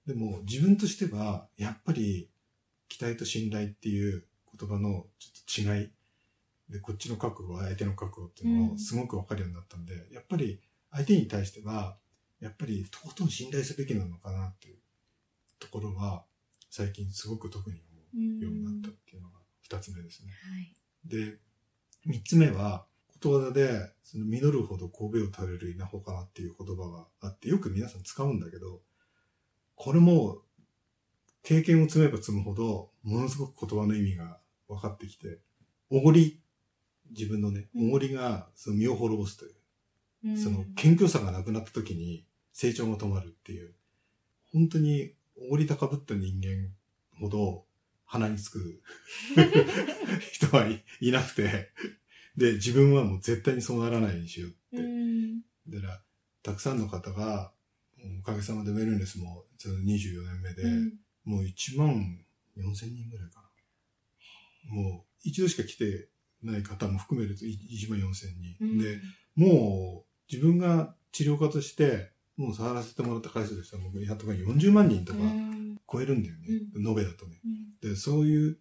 [0.06, 2.30] でも自分としてはやっぱり
[2.88, 4.24] 期待と信頼っていう
[4.60, 5.90] 言葉のちょっと違い
[6.68, 10.60] でこっちの覚悟相手の覚悟っていうのをすごく分かるようになったんで、やっぱり
[10.92, 11.96] 相手に対しては
[12.40, 14.76] やっぱりとことん信頼すべきなのかなっていう
[15.58, 16.24] ところは
[16.70, 17.80] 最近すごく特に
[18.14, 20.32] 思うようになったっていうのが二つ目ですね。
[20.32, 20.72] はい。
[21.04, 21.38] で、
[22.04, 28.80] 三つ目は、ことわざで、その実るほど神戸を垂れる稲穂かなっていう言葉があって、よく皆さん使うんだけど、
[29.74, 30.42] これも、
[31.42, 34.40] 経験を積めば積むほど、ものすごく言葉の意味が
[34.74, 35.40] 分かってきて、
[35.90, 36.40] おごり、
[37.10, 43.74] 自分のね、おごりがその身を滅ぼすという、うんその謙虚さがなくなった時に成長が止まるっていう、
[44.52, 46.68] 本当におごり高ぶった人間
[47.18, 47.64] ほど
[48.04, 48.82] 鼻につく
[50.32, 51.70] 人はいいなくて、
[52.36, 54.76] で、自分はもう絶対にそうならないようにしようって。
[54.76, 55.40] うん。
[55.68, 56.02] だから、
[56.42, 57.52] たくさんの方が、
[58.20, 62.24] おかげさまでウェルネスもその24年目で、うんもう1万
[62.56, 63.39] 4千人ぐらいかな。
[64.64, 66.08] もう一度しか来て
[66.42, 68.56] ない方も含めると1万4千人。
[68.60, 69.00] うんで、
[69.34, 76.60] もう自分が治療家として、もう触らせてもらった回数としてはもうやっとか40万人とかうん超えるんだよね。
[76.76, 77.40] 延べだとね。
[77.44, 78.58] うんで、そういう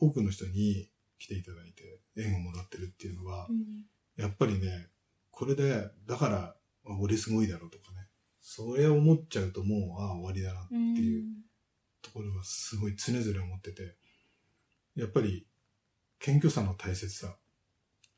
[0.00, 0.88] 多くの人に
[1.18, 3.84] 来ていただいて縁をもらってるっていうのはう、ん
[4.16, 4.88] やっぱりね、
[5.30, 8.08] これで、だから、あ俺すごいだろうとかね。
[8.40, 11.24] それを思っちゃうともう、ああ、終わりだなっていう
[12.02, 13.96] ところはすごい常々思ってて、
[14.96, 15.46] やっぱり、
[16.18, 17.36] 謙虚さの大切さ。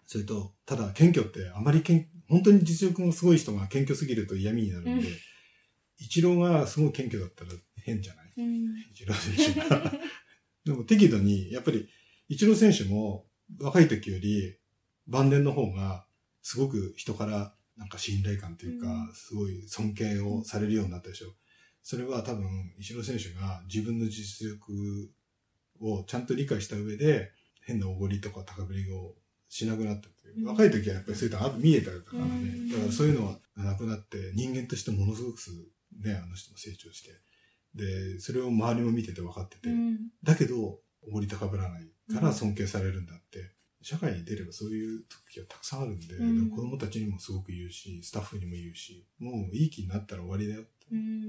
[0.06, 5.02] それと、ただ謙虚ってあまり謙本当に実力がすごい人が謙虚すぎると嫌味になるんで、うん
[5.96, 7.52] 一郎がすごい謙虚だったら
[7.84, 8.32] 変じゃない？
[8.36, 9.92] うん一郎選手が。
[10.66, 11.88] でも適度に、やっぱり、
[12.28, 13.28] 一郎選手も
[13.60, 14.56] 若い時より
[15.06, 16.04] 晩年の方が
[16.42, 21.32] すごく人からなんか信頼感というか、うんすごい尊敬をされるようになったでしょ。
[21.84, 25.12] それは多分、一郎選手が自分の実力
[25.80, 27.32] をちゃんと理解した上で、
[27.62, 29.14] 変なおごりとか高ぶりを
[29.48, 30.38] しなくなったという。
[30.38, 32.26] うん若い時はやっぱりそういうのが見えたからね。
[32.26, 35.38] うんだからそういうのはなくなって、人間としてものすごく
[36.02, 37.10] ね、あの人も成長して。
[37.74, 41.82] で、それを周りも見てて分かってて、うんだけど、おごり高ぶらない
[42.12, 43.52] からうん尊敬されるんだって、
[43.82, 50.60] 社会に出ればそういう時はたくさんあるんで、うん子供たちにもすごく言うし、スタッフにも言うし、もういい気になったら終わりだよ。
[50.60, 50.66] うん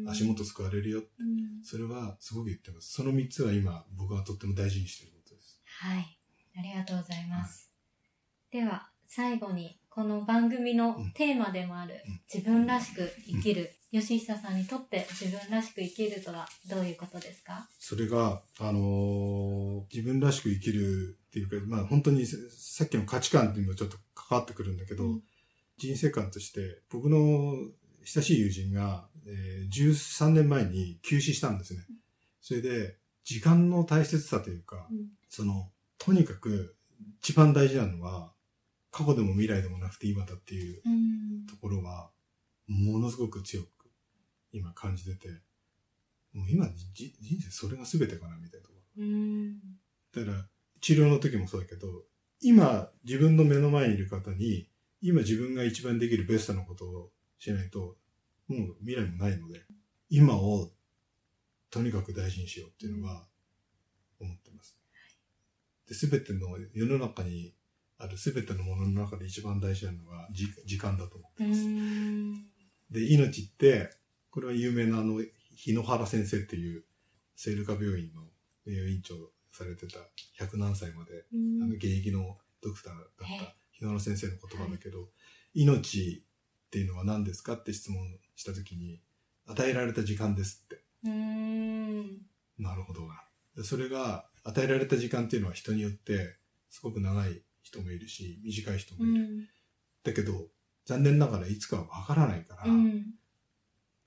[0.07, 1.03] 足元救われるよ。
[1.19, 2.93] うんそれはすごく言ってます。
[2.93, 5.61] その3つは今、僕はとっても大事にしていることです。
[5.65, 6.19] はい。
[6.57, 7.71] ありがとうございます。
[8.51, 17.67] では、最後に、この番組のテーマでもある、うん自分らしく生きる、吉久さんにとって自分らしく生きるとはどういうことですか？
[17.79, 25.23] それが、あのー自分らしく生きるっていうか、まあ本当にささっきの価値観にもちょっと関わってくるんだけど、うん
[25.77, 27.53] 人生観として、僕の
[28.05, 31.81] 親しい友人が、えー13年前に休止したんですね。
[32.41, 36.75] それで、時間の大切さというか、うんその、とにかく
[37.19, 38.31] 一番大事なのは、
[38.91, 41.45] 過去でも未来でもなくて今だっていううん。
[41.47, 42.09] ところは、
[42.67, 43.67] ものすごく強く
[44.53, 45.27] 今感じてて、
[46.33, 49.53] もう今じ人生それが全てかなみたいなとこうん。
[49.53, 49.59] ろ。
[50.13, 50.49] だから、
[50.81, 51.87] 治療の時もそうだけど、
[52.41, 54.69] 今自分の目の前にいる方に
[55.01, 57.97] 今自分が一番できるベストなことをしないと、
[58.47, 59.61] もう未来もないので、
[60.09, 60.69] 今を
[61.69, 63.25] とにかく大事にしようっていうのは
[64.19, 64.77] 思ってます。
[65.87, 67.53] で、すべての世の中に
[67.97, 71.61] あるすべてのものの中で一番大事なのは時時間だと思ってうます。
[71.67, 72.33] ん。
[72.91, 73.89] で、命って、
[74.29, 75.21] これは有名なあの、
[75.55, 76.83] 日野原先生っていう、
[77.35, 78.21] 聖ルカ病院の
[78.65, 79.15] 名誉院長
[79.51, 79.99] されてた
[80.39, 85.09] 100何歳まで、あの現役のドクターだったえ日野原先生の言葉だけど、
[85.53, 86.23] 命
[86.67, 89.01] っていうのは何ですかって質問したときに、
[89.47, 90.83] 与えられた時間ですって。
[91.05, 92.05] うん。
[92.57, 93.07] なるほど
[93.63, 96.37] それが、与えられた時間っていうのは人によって、
[96.69, 99.23] すごく長い人もいるし、短い人もういる。
[99.23, 99.47] ん。
[100.03, 100.49] だけど、
[100.85, 103.05] 残念ながらいつかはわからないから、うん。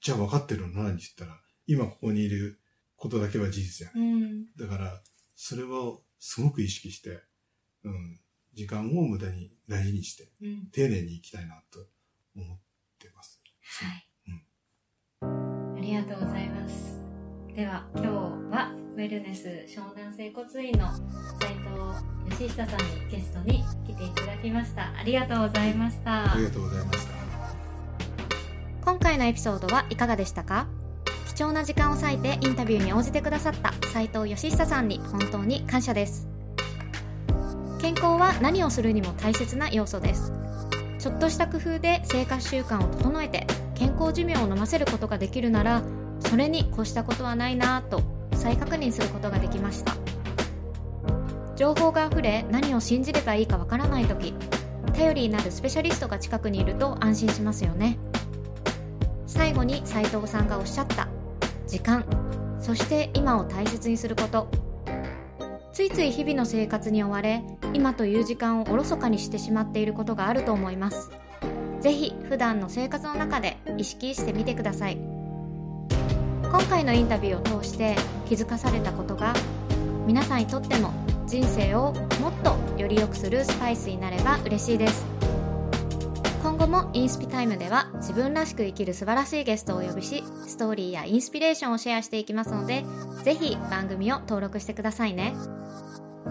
[0.00, 2.60] じゃあ分かってるの何って言ったら、今ここにいる
[2.96, 4.00] ことだけは事実やね。
[4.00, 4.46] うん。
[4.56, 5.02] だから、
[5.34, 7.20] それをすごく意識して、
[7.84, 8.20] うん、
[8.54, 10.66] 時間を無駄に大事にして、うん。
[10.70, 11.86] 丁寧に生きたいなと
[12.36, 12.58] 思っ
[12.98, 13.40] てます。
[13.62, 14.07] はい。
[15.88, 16.98] ありがとうございます。
[17.56, 18.08] では、今日
[18.54, 20.92] は、ウェルネス湘南整骨院の
[21.40, 24.92] 斉藤義久さんにゲストに来ていただきました。
[24.94, 26.44] ありがとうございましたあり。
[26.44, 27.14] がとうございました。
[28.84, 30.66] 今回のエピソードはいかがでしたか？
[31.34, 36.28] 貴重な時間を割いてインタビューに応じてくださった斉藤義久さんに本当に感謝です
[37.80, 40.32] 健康は何をするにも大切な要素です
[40.98, 43.46] ちょっとした工夫で生活習慣を整えて
[43.78, 45.82] 健康寿命を飲ませることができるなら
[46.20, 48.02] それに越したことはないなぁと
[48.32, 49.94] 再確認することができました。
[51.56, 54.32] 情報があふれ何を信じればいいかわからない時
[54.94, 57.98] 頼りになるスペシャリストが近くにいると安心しますよね。
[59.26, 61.08] 最後に斉藤さんがおっしゃった
[61.66, 62.04] 時間
[62.60, 64.48] そして今を大切にすること。
[65.72, 71.10] ついつい日々の生活に追われ今という時間をおろそかにしてしまっていることがあると思います。
[71.80, 74.98] ぜひ普段の生活の中で意識してみてください。
[76.42, 77.94] 今回のインタビューを通して
[78.26, 79.34] 気づかされたことが
[80.06, 80.92] 皆さんにとっても
[81.26, 85.04] 人生をもっとより良くするスパイスになれば嬉しいです。
[86.42, 92.84] 今後もインスピタイムでは自分らしく生きる素晴らしいゲストをお呼びしストーリーやインスピレーションをシェアしていきますので
[93.24, 95.34] ぜひ番組を登録してくださいね。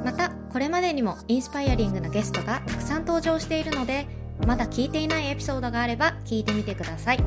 [0.04, 4.08] またこれまでにもインスパイアリングなゲストがたくさん登場しているので
[4.46, 7.24] まだ聞いていないエピソードがあれば聞いてみてください。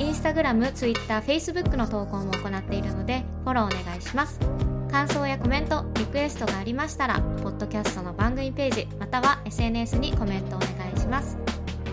[0.00, 4.38] インスタグラム、ツイッター、フェイスブックの投稿も行っているのでフォローお願いします。
[4.90, 11.36] 感想やコメント、リクエストがありましたらポッドキャストの番組ページまたは SNS にコメントお願いします。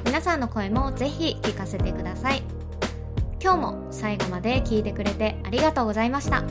[0.05, 2.43] 皆さんの声もぜひ聞かせてください。
[3.41, 6.43] 今日も最後まで聞いてくれてありがとうございました。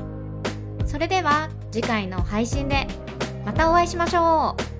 [0.86, 2.86] それでは次回の配信で
[3.44, 4.73] またお会いしましょう。